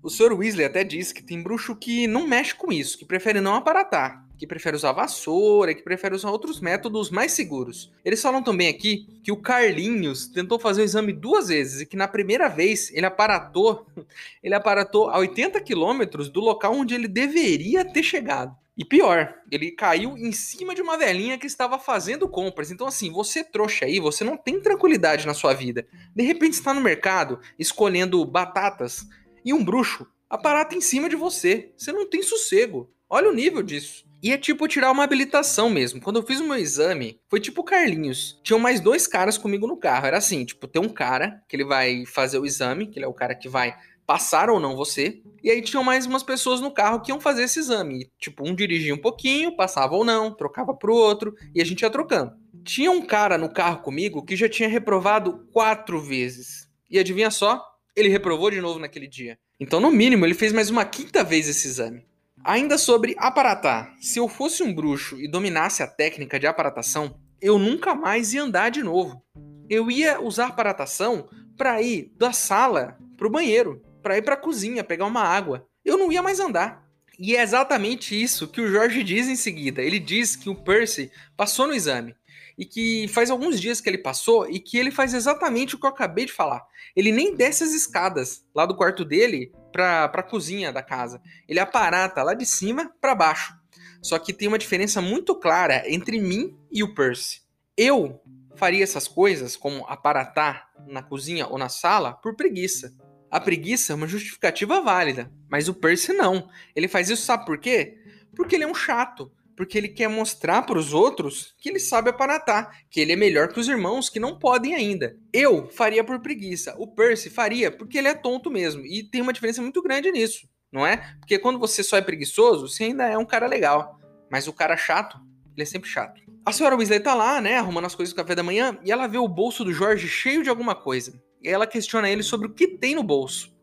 O 0.02 0.08
Sr. 0.08 0.32
Weasley 0.32 0.64
até 0.64 0.84
diz 0.84 1.12
que 1.12 1.22
tem 1.22 1.42
bruxo 1.42 1.74
que 1.74 2.06
não 2.06 2.26
mexe 2.26 2.54
com 2.54 2.72
isso, 2.72 2.96
que 2.96 3.04
prefere 3.04 3.40
não 3.40 3.54
aparatar 3.54 4.25
que 4.38 4.46
prefere 4.46 4.76
usar 4.76 4.92
vassoura, 4.92 5.74
que 5.74 5.82
prefere 5.82 6.14
usar 6.14 6.30
outros 6.30 6.60
métodos 6.60 7.10
mais 7.10 7.32
seguros. 7.32 7.92
Eles 8.04 8.20
falam 8.20 8.42
também 8.42 8.68
aqui 8.68 9.06
que 9.22 9.32
o 9.32 9.36
Carlinhos 9.36 10.26
tentou 10.26 10.58
fazer 10.58 10.82
o 10.82 10.84
exame 10.84 11.12
duas 11.12 11.48
vezes 11.48 11.80
e 11.80 11.86
que 11.86 11.96
na 11.96 12.08
primeira 12.08 12.48
vez 12.48 12.92
ele 12.92 13.06
aparatou, 13.06 13.86
ele 14.42 14.54
aparatou 14.54 15.08
a 15.08 15.18
80 15.18 15.60
quilômetros 15.60 16.28
do 16.28 16.40
local 16.40 16.74
onde 16.74 16.94
ele 16.94 17.08
deveria 17.08 17.84
ter 17.84 18.02
chegado. 18.02 18.54
E 18.76 18.84
pior, 18.84 19.34
ele 19.50 19.70
caiu 19.70 20.18
em 20.18 20.30
cima 20.32 20.74
de 20.74 20.82
uma 20.82 20.98
velhinha 20.98 21.38
que 21.38 21.46
estava 21.46 21.78
fazendo 21.78 22.28
compras. 22.28 22.70
Então, 22.70 22.86
assim, 22.86 23.10
você 23.10 23.42
trouxa 23.42 23.86
aí, 23.86 23.98
você 23.98 24.22
não 24.22 24.36
tem 24.36 24.60
tranquilidade 24.60 25.26
na 25.26 25.32
sua 25.32 25.54
vida. 25.54 25.86
De 26.14 26.22
repente 26.22 26.52
está 26.52 26.74
no 26.74 26.80
mercado 26.82 27.40
escolhendo 27.58 28.22
batatas 28.26 29.06
e 29.42 29.54
um 29.54 29.64
bruxo 29.64 30.06
aparata 30.28 30.74
em 30.74 30.82
cima 30.82 31.08
de 31.08 31.16
você. 31.16 31.72
Você 31.74 31.90
não 31.90 32.06
tem 32.06 32.22
sossego. 32.22 32.90
Olha 33.08 33.30
o 33.30 33.34
nível 33.34 33.62
disso. 33.62 34.05
E 34.22 34.32
é 34.32 34.38
tipo 34.38 34.66
tirar 34.66 34.90
uma 34.90 35.04
habilitação 35.04 35.68
mesmo. 35.68 36.00
Quando 36.00 36.16
eu 36.16 36.26
fiz 36.26 36.40
o 36.40 36.46
meu 36.46 36.56
exame, 36.56 37.20
foi 37.28 37.40
tipo 37.40 37.62
Carlinhos. 37.62 38.40
Tinham 38.42 38.58
mais 38.58 38.80
dois 38.80 39.06
caras 39.06 39.36
comigo 39.36 39.66
no 39.66 39.76
carro. 39.76 40.06
Era 40.06 40.18
assim, 40.18 40.44
tipo, 40.44 40.66
tem 40.66 40.80
um 40.80 40.88
cara 40.88 41.42
que 41.48 41.54
ele 41.54 41.64
vai 41.64 42.04
fazer 42.06 42.38
o 42.38 42.46
exame, 42.46 42.86
que 42.86 42.98
ele 42.98 43.04
é 43.04 43.08
o 43.08 43.14
cara 43.14 43.34
que 43.34 43.48
vai 43.48 43.74
passar 44.06 44.48
ou 44.48 44.60
não 44.60 44.76
você. 44.76 45.20
E 45.42 45.50
aí 45.50 45.60
tinham 45.60 45.82
mais 45.82 46.06
umas 46.06 46.22
pessoas 46.22 46.60
no 46.60 46.70
carro 46.70 47.00
que 47.00 47.10
iam 47.10 47.20
fazer 47.20 47.42
esse 47.42 47.58
exame. 47.58 48.10
Tipo, 48.18 48.48
um 48.48 48.54
dirigia 48.54 48.94
um 48.94 49.00
pouquinho, 49.00 49.56
passava 49.56 49.94
ou 49.94 50.04
não, 50.04 50.34
trocava 50.34 50.72
pro 50.72 50.94
outro, 50.94 51.34
e 51.54 51.60
a 51.60 51.64
gente 51.64 51.82
ia 51.82 51.90
trocando. 51.90 52.32
Tinha 52.64 52.90
um 52.90 53.02
cara 53.02 53.36
no 53.36 53.52
carro 53.52 53.82
comigo 53.82 54.24
que 54.24 54.36
já 54.36 54.48
tinha 54.48 54.68
reprovado 54.68 55.46
quatro 55.52 56.00
vezes. 56.00 56.68
E 56.90 56.98
adivinha 56.98 57.30
só? 57.30 57.62
Ele 57.94 58.08
reprovou 58.08 58.50
de 58.50 58.60
novo 58.60 58.78
naquele 58.78 59.08
dia. 59.08 59.38
Então, 59.58 59.80
no 59.80 59.90
mínimo, 59.90 60.24
ele 60.24 60.34
fez 60.34 60.52
mais 60.52 60.70
uma 60.70 60.84
quinta 60.84 61.24
vez 61.24 61.48
esse 61.48 61.66
exame. 61.66 62.04
Ainda 62.44 62.78
sobre 62.78 63.14
aparatar. 63.18 63.94
Se 64.00 64.18
eu 64.18 64.28
fosse 64.28 64.62
um 64.62 64.72
bruxo 64.72 65.20
e 65.20 65.28
dominasse 65.28 65.82
a 65.82 65.86
técnica 65.86 66.38
de 66.38 66.46
aparatação, 66.46 67.18
eu 67.40 67.58
nunca 67.58 67.94
mais 67.94 68.32
ia 68.32 68.42
andar 68.42 68.70
de 68.70 68.82
novo. 68.82 69.22
Eu 69.68 69.90
ia 69.90 70.20
usar 70.20 70.46
aparatação 70.46 71.28
para 71.56 71.80
ir 71.82 72.12
da 72.16 72.32
sala 72.32 72.96
pro 73.16 73.30
banheiro, 73.30 73.82
para 74.02 74.16
ir 74.16 74.22
para 74.22 74.34
a 74.34 74.40
cozinha 74.40 74.84
pegar 74.84 75.06
uma 75.06 75.22
água. 75.22 75.66
Eu 75.84 75.98
não 75.98 76.12
ia 76.12 76.22
mais 76.22 76.38
andar. 76.38 76.86
E 77.18 77.34
é 77.34 77.42
exatamente 77.42 78.20
isso 78.20 78.46
que 78.46 78.60
o 78.60 78.68
Jorge 78.68 79.02
diz 79.02 79.26
em 79.26 79.36
seguida. 79.36 79.82
Ele 79.82 79.98
diz 79.98 80.36
que 80.36 80.50
o 80.50 80.54
Percy 80.54 81.10
passou 81.36 81.66
no 81.66 81.74
exame 81.74 82.14
e 82.58 82.64
que 82.64 83.08
faz 83.08 83.30
alguns 83.30 83.60
dias 83.60 83.80
que 83.80 83.88
ele 83.88 83.98
passou 83.98 84.48
e 84.48 84.58
que 84.58 84.78
ele 84.78 84.90
faz 84.90 85.14
exatamente 85.14 85.74
o 85.74 85.78
que 85.78 85.86
eu 85.86 85.90
acabei 85.90 86.26
de 86.26 86.32
falar. 86.32 86.62
Ele 86.94 87.12
nem 87.12 87.34
desce 87.34 87.64
as 87.64 87.72
escadas 87.72 88.44
lá 88.54 88.64
do 88.64 88.76
quarto 88.76 89.04
dele 89.04 89.52
para 89.76 90.20
a 90.20 90.22
cozinha 90.22 90.72
da 90.72 90.82
casa. 90.82 91.20
Ele 91.46 91.60
aparata 91.60 92.22
lá 92.22 92.32
de 92.32 92.46
cima 92.46 92.90
para 93.00 93.14
baixo. 93.14 93.54
Só 94.00 94.18
que 94.18 94.32
tem 94.32 94.48
uma 94.48 94.58
diferença 94.58 95.02
muito 95.02 95.34
clara 95.34 95.82
entre 95.86 96.18
mim 96.18 96.56
e 96.72 96.82
o 96.82 96.94
Percy. 96.94 97.42
Eu 97.76 98.22
faria 98.54 98.82
essas 98.82 99.06
coisas, 99.06 99.54
como 99.54 99.84
aparatar 99.86 100.70
na 100.86 101.02
cozinha 101.02 101.46
ou 101.46 101.58
na 101.58 101.68
sala, 101.68 102.14
por 102.14 102.34
preguiça. 102.34 102.94
A 103.30 103.38
preguiça 103.38 103.92
é 103.92 103.96
uma 103.96 104.06
justificativa 104.06 104.80
válida, 104.80 105.30
mas 105.50 105.68
o 105.68 105.74
Percy 105.74 106.12
não. 106.14 106.48
Ele 106.74 106.88
faz 106.88 107.10
isso, 107.10 107.26
sabe 107.26 107.44
por 107.44 107.58
quê? 107.58 107.98
Porque 108.34 108.54
ele 108.54 108.64
é 108.64 108.68
um 108.68 108.74
chato 108.74 109.30
porque 109.56 109.78
ele 109.78 109.88
quer 109.88 110.08
mostrar 110.08 110.62
para 110.62 110.78
os 110.78 110.92
outros 110.92 111.54
que 111.58 111.68
ele 111.68 111.80
sabe 111.80 112.10
aparatar, 112.10 112.70
que 112.90 113.00
ele 113.00 113.12
é 113.12 113.16
melhor 113.16 113.48
que 113.48 113.58
os 113.58 113.68
irmãos 113.68 114.08
que 114.08 114.20
não 114.20 114.38
podem 114.38 114.74
ainda. 114.74 115.16
Eu 115.32 115.68
faria 115.70 116.04
por 116.04 116.20
preguiça, 116.20 116.74
o 116.78 116.86
Percy 116.86 117.30
faria 117.30 117.70
porque 117.70 117.98
ele 117.98 118.08
é 118.08 118.14
tonto 118.14 118.50
mesmo, 118.50 118.84
e 118.84 119.02
tem 119.02 119.22
uma 119.22 119.32
diferença 119.32 119.62
muito 119.62 119.82
grande 119.82 120.12
nisso, 120.12 120.46
não 120.70 120.86
é? 120.86 120.98
Porque 121.18 121.38
quando 121.38 121.58
você 121.58 121.82
só 121.82 121.96
é 121.96 122.02
preguiçoso, 122.02 122.68
você 122.68 122.84
ainda 122.84 123.06
é 123.06 123.16
um 123.16 123.24
cara 123.24 123.46
legal, 123.46 123.98
mas 124.30 124.46
o 124.46 124.52
cara 124.52 124.76
chato, 124.76 125.18
ele 125.54 125.62
é 125.62 125.66
sempre 125.66 125.88
chato. 125.88 126.20
A 126.44 126.52
senhora 126.52 126.76
Weasley 126.76 127.00
tá 127.00 127.14
lá, 127.14 127.40
né, 127.40 127.56
arrumando 127.56 127.86
as 127.86 127.94
coisas 127.94 128.12
do 128.12 128.16
café 128.16 128.34
da 128.34 128.42
manhã, 128.42 128.78
e 128.84 128.92
ela 128.92 129.06
vê 129.06 129.18
o 129.18 129.26
bolso 129.26 129.64
do 129.64 129.72
Jorge 129.72 130.06
cheio 130.06 130.42
de 130.42 130.50
alguma 130.50 130.74
coisa. 130.74 131.20
E 131.42 131.48
ela 131.48 131.66
questiona 131.66 132.08
ele 132.10 132.22
sobre 132.22 132.46
o 132.46 132.52
que 132.52 132.68
tem 132.68 132.94
no 132.94 133.02
bolso. 133.02 133.55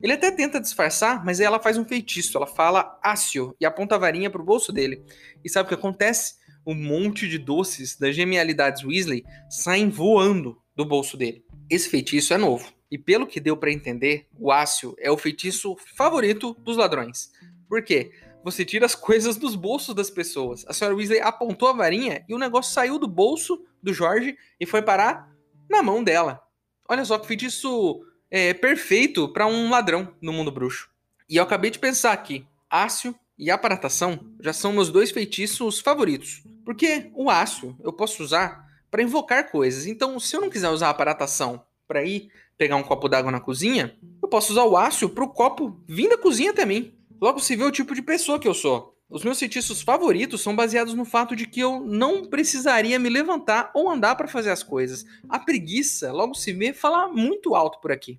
Ele 0.00 0.12
até 0.12 0.30
tenta 0.30 0.60
disfarçar, 0.60 1.24
mas 1.24 1.40
ela 1.40 1.60
faz 1.60 1.78
um 1.78 1.84
feitiço. 1.84 2.36
Ela 2.36 2.46
fala 2.46 2.98
ácio 3.02 3.54
e 3.60 3.66
aponta 3.66 3.94
a 3.94 3.98
varinha 3.98 4.30
pro 4.30 4.44
bolso 4.44 4.72
dele. 4.72 5.02
E 5.44 5.48
sabe 5.48 5.66
o 5.66 5.68
que 5.68 5.74
acontece? 5.74 6.34
Um 6.66 6.74
monte 6.74 7.28
de 7.28 7.38
doces 7.38 7.96
das 7.96 8.14
genialidades 8.14 8.84
Weasley 8.84 9.24
saem 9.48 9.88
voando 9.88 10.58
do 10.74 10.84
bolso 10.84 11.16
dele. 11.16 11.44
Esse 11.70 11.88
feitiço 11.88 12.34
é 12.34 12.38
novo. 12.38 12.72
E 12.90 12.98
pelo 12.98 13.26
que 13.26 13.40
deu 13.40 13.56
para 13.56 13.72
entender, 13.72 14.26
o 14.38 14.52
ácio 14.52 14.94
é 14.98 15.10
o 15.10 15.16
feitiço 15.16 15.76
favorito 15.96 16.54
dos 16.60 16.76
ladrões. 16.76 17.30
Por 17.68 17.82
quê? 17.82 18.12
Você 18.44 18.64
tira 18.64 18.86
as 18.86 18.94
coisas 18.96 19.36
dos 19.36 19.54
bolsos 19.54 19.94
das 19.94 20.10
pessoas. 20.10 20.64
A 20.68 20.72
senhora 20.72 20.96
Weasley 20.96 21.20
apontou 21.20 21.68
a 21.68 21.72
varinha 21.72 22.24
e 22.28 22.34
o 22.34 22.38
negócio 22.38 22.72
saiu 22.72 22.98
do 22.98 23.08
bolso 23.08 23.64
do 23.82 23.92
Jorge 23.92 24.36
e 24.60 24.66
foi 24.66 24.82
parar 24.82 25.28
na 25.68 25.82
mão 25.82 26.04
dela. 26.04 26.40
Olha 26.88 27.04
só 27.04 27.18
que 27.18 27.26
feitiço 27.26 28.00
é, 28.34 28.52
perfeito 28.52 29.28
para 29.28 29.46
um 29.46 29.70
ladrão 29.70 30.12
no 30.20 30.32
mundo 30.32 30.50
bruxo. 30.50 30.90
E 31.30 31.36
eu 31.36 31.44
acabei 31.44 31.70
de 31.70 31.78
pensar 31.78 32.10
aqui, 32.10 32.44
ácio 32.68 33.14
e 33.38 33.48
aparatação 33.48 34.18
já 34.40 34.52
são 34.52 34.72
meus 34.72 34.90
dois 34.90 35.12
feitiços 35.12 35.78
favoritos. 35.78 36.42
Porque 36.64 37.12
o 37.14 37.30
ácio 37.30 37.76
eu 37.84 37.92
posso 37.92 38.24
usar 38.24 38.68
para 38.90 39.04
invocar 39.04 39.52
coisas. 39.52 39.86
Então, 39.86 40.18
se 40.18 40.34
eu 40.34 40.40
não 40.40 40.50
quiser 40.50 40.68
usar 40.68 40.90
aparatação 40.90 41.64
para 41.86 42.02
ir 42.02 42.28
pegar 42.58 42.74
um 42.74 42.82
copo 42.82 43.08
d'água 43.08 43.30
na 43.30 43.38
cozinha, 43.38 43.96
eu 44.20 44.28
posso 44.28 44.50
usar 44.50 44.64
o 44.64 44.76
ácio 44.76 45.08
para 45.08 45.22
o 45.22 45.28
copo 45.28 45.80
vir 45.86 46.08
da 46.08 46.18
cozinha 46.18 46.50
até 46.50 46.66
mim. 46.66 46.92
Logo 47.20 47.38
se 47.38 47.54
vê 47.54 47.62
o 47.62 47.70
tipo 47.70 47.94
de 47.94 48.02
pessoa 48.02 48.40
que 48.40 48.48
eu 48.48 48.54
sou. 48.54 48.93
Os 49.14 49.22
meus 49.22 49.38
feitiços 49.38 49.80
favoritos 49.80 50.40
são 50.40 50.56
baseados 50.56 50.92
no 50.92 51.04
fato 51.04 51.36
de 51.36 51.46
que 51.46 51.60
eu 51.60 51.78
não 51.86 52.24
precisaria 52.24 52.98
me 52.98 53.08
levantar 53.08 53.70
ou 53.72 53.88
andar 53.88 54.16
para 54.16 54.26
fazer 54.26 54.50
as 54.50 54.64
coisas. 54.64 55.04
A 55.28 55.38
preguiça, 55.38 56.10
logo 56.10 56.34
se 56.34 56.52
vê, 56.52 56.72
fala 56.72 57.06
muito 57.06 57.54
alto 57.54 57.80
por 57.80 57.92
aqui. 57.92 58.18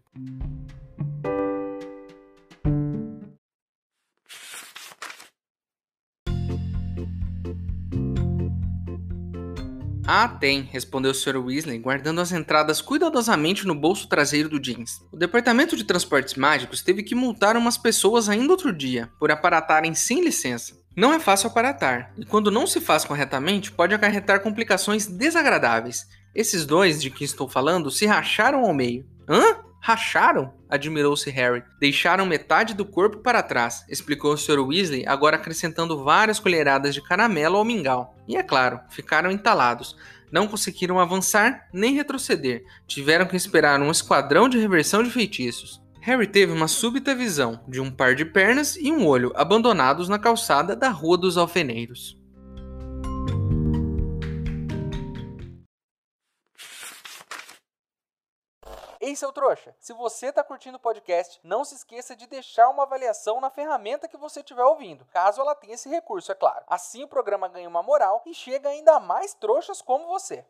Ah, 10.07 10.29
tem, 10.29 10.61
respondeu 10.61 11.11
o 11.11 11.15
Sr. 11.15 11.43
Weasley, 11.43 11.77
guardando 11.79 12.21
as 12.21 12.31
entradas 12.31 12.79
cuidadosamente 12.79 13.67
no 13.67 13.75
bolso 13.75 14.07
traseiro 14.07 14.47
do 14.47 14.61
jeans. 14.61 15.01
O 15.11 15.17
departamento 15.17 15.75
de 15.75 15.83
transportes 15.83 16.35
mágicos 16.35 16.81
teve 16.81 17.03
que 17.03 17.15
multar 17.15 17.57
umas 17.57 17.77
pessoas 17.77 18.29
ainda 18.29 18.53
outro 18.53 18.71
dia, 18.71 19.09
por 19.19 19.29
aparatarem 19.29 19.93
sem 19.93 20.23
licença. 20.23 20.84
Não 20.95 21.13
é 21.13 21.19
fácil 21.19 21.47
aparatar, 21.47 22.13
e 22.17 22.23
quando 22.23 22.49
não 22.49 22.65
se 22.65 22.79
faz 22.79 23.03
corretamente, 23.03 23.71
pode 23.71 23.93
acarretar 23.93 24.39
complicações 24.39 25.05
desagradáveis. 25.05 26.07
Esses 26.33 26.65
dois 26.65 27.01
de 27.01 27.09
que 27.09 27.25
estou 27.25 27.49
falando 27.49 27.91
se 27.91 28.05
racharam 28.05 28.63
ao 28.63 28.73
meio. 28.73 29.05
Hã? 29.27 29.57
Racharam? 29.81 30.53
admirou-se 30.69 31.29
Harry. 31.29 31.63
Deixaram 31.79 32.25
metade 32.25 32.73
do 32.73 32.85
corpo 32.85 33.19
para 33.19 33.43
trás, 33.43 33.85
explicou 33.89 34.33
o 34.33 34.37
Sr. 34.37 34.59
Weasley, 34.59 35.05
agora 35.05 35.35
acrescentando 35.35 36.03
várias 36.03 36.39
colheradas 36.39 36.95
de 36.95 37.03
caramelo 37.03 37.57
ao 37.57 37.65
mingau. 37.65 38.15
E 38.27 38.35
é 38.35 38.41
claro, 38.41 38.79
ficaram 38.89 39.29
entalados. 39.29 39.95
Não 40.31 40.47
conseguiram 40.47 40.99
avançar 40.99 41.67
nem 41.71 41.93
retroceder. 41.93 42.63
Tiveram 42.87 43.25
que 43.25 43.35
esperar 43.35 43.79
um 43.81 43.91
esquadrão 43.91 44.49
de 44.49 44.57
reversão 44.57 45.03
de 45.03 45.11
feitiços. 45.11 45.84
Harry 46.05 46.27
teve 46.27 46.53
uma 46.53 46.67
súbita 46.67 47.15
visão 47.15 47.63
de 47.67 47.81
um 47.81 47.89
par 47.89 48.13
de 48.13 48.23
pernas 48.23 48.75
e 48.75 48.91
um 48.91 49.07
olho 49.07 49.33
abandonados 49.35 50.07
na 50.07 50.19
calçada 50.19 50.75
da 50.75 50.87
Rua 50.87 51.17
dos 51.17 51.35
Alfeneiros. 51.35 52.15
Ei, 59.01 59.15
seu 59.15 59.31
trouxa, 59.33 59.75
se 59.79 59.93
você 59.93 60.27
está 60.27 60.43
curtindo 60.43 60.77
o 60.77 60.79
podcast, 60.79 61.39
não 61.43 61.65
se 61.65 61.73
esqueça 61.73 62.15
de 62.15 62.27
deixar 62.27 62.69
uma 62.69 62.83
avaliação 62.83 63.41
na 63.41 63.49
ferramenta 63.49 64.07
que 64.07 64.15
você 64.15 64.41
estiver 64.41 64.63
ouvindo, 64.63 65.05
caso 65.05 65.41
ela 65.41 65.55
tenha 65.55 65.73
esse 65.73 65.89
recurso, 65.89 66.31
é 66.31 66.35
claro. 66.35 66.63
Assim 66.67 67.03
o 67.03 67.07
programa 67.07 67.47
ganha 67.47 67.67
uma 67.67 67.81
moral 67.81 68.21
e 68.27 68.33
chega 68.35 68.69
ainda 68.69 68.99
mais 68.99 69.33
trouxas 69.33 69.81
como 69.81 70.05
você. 70.05 70.45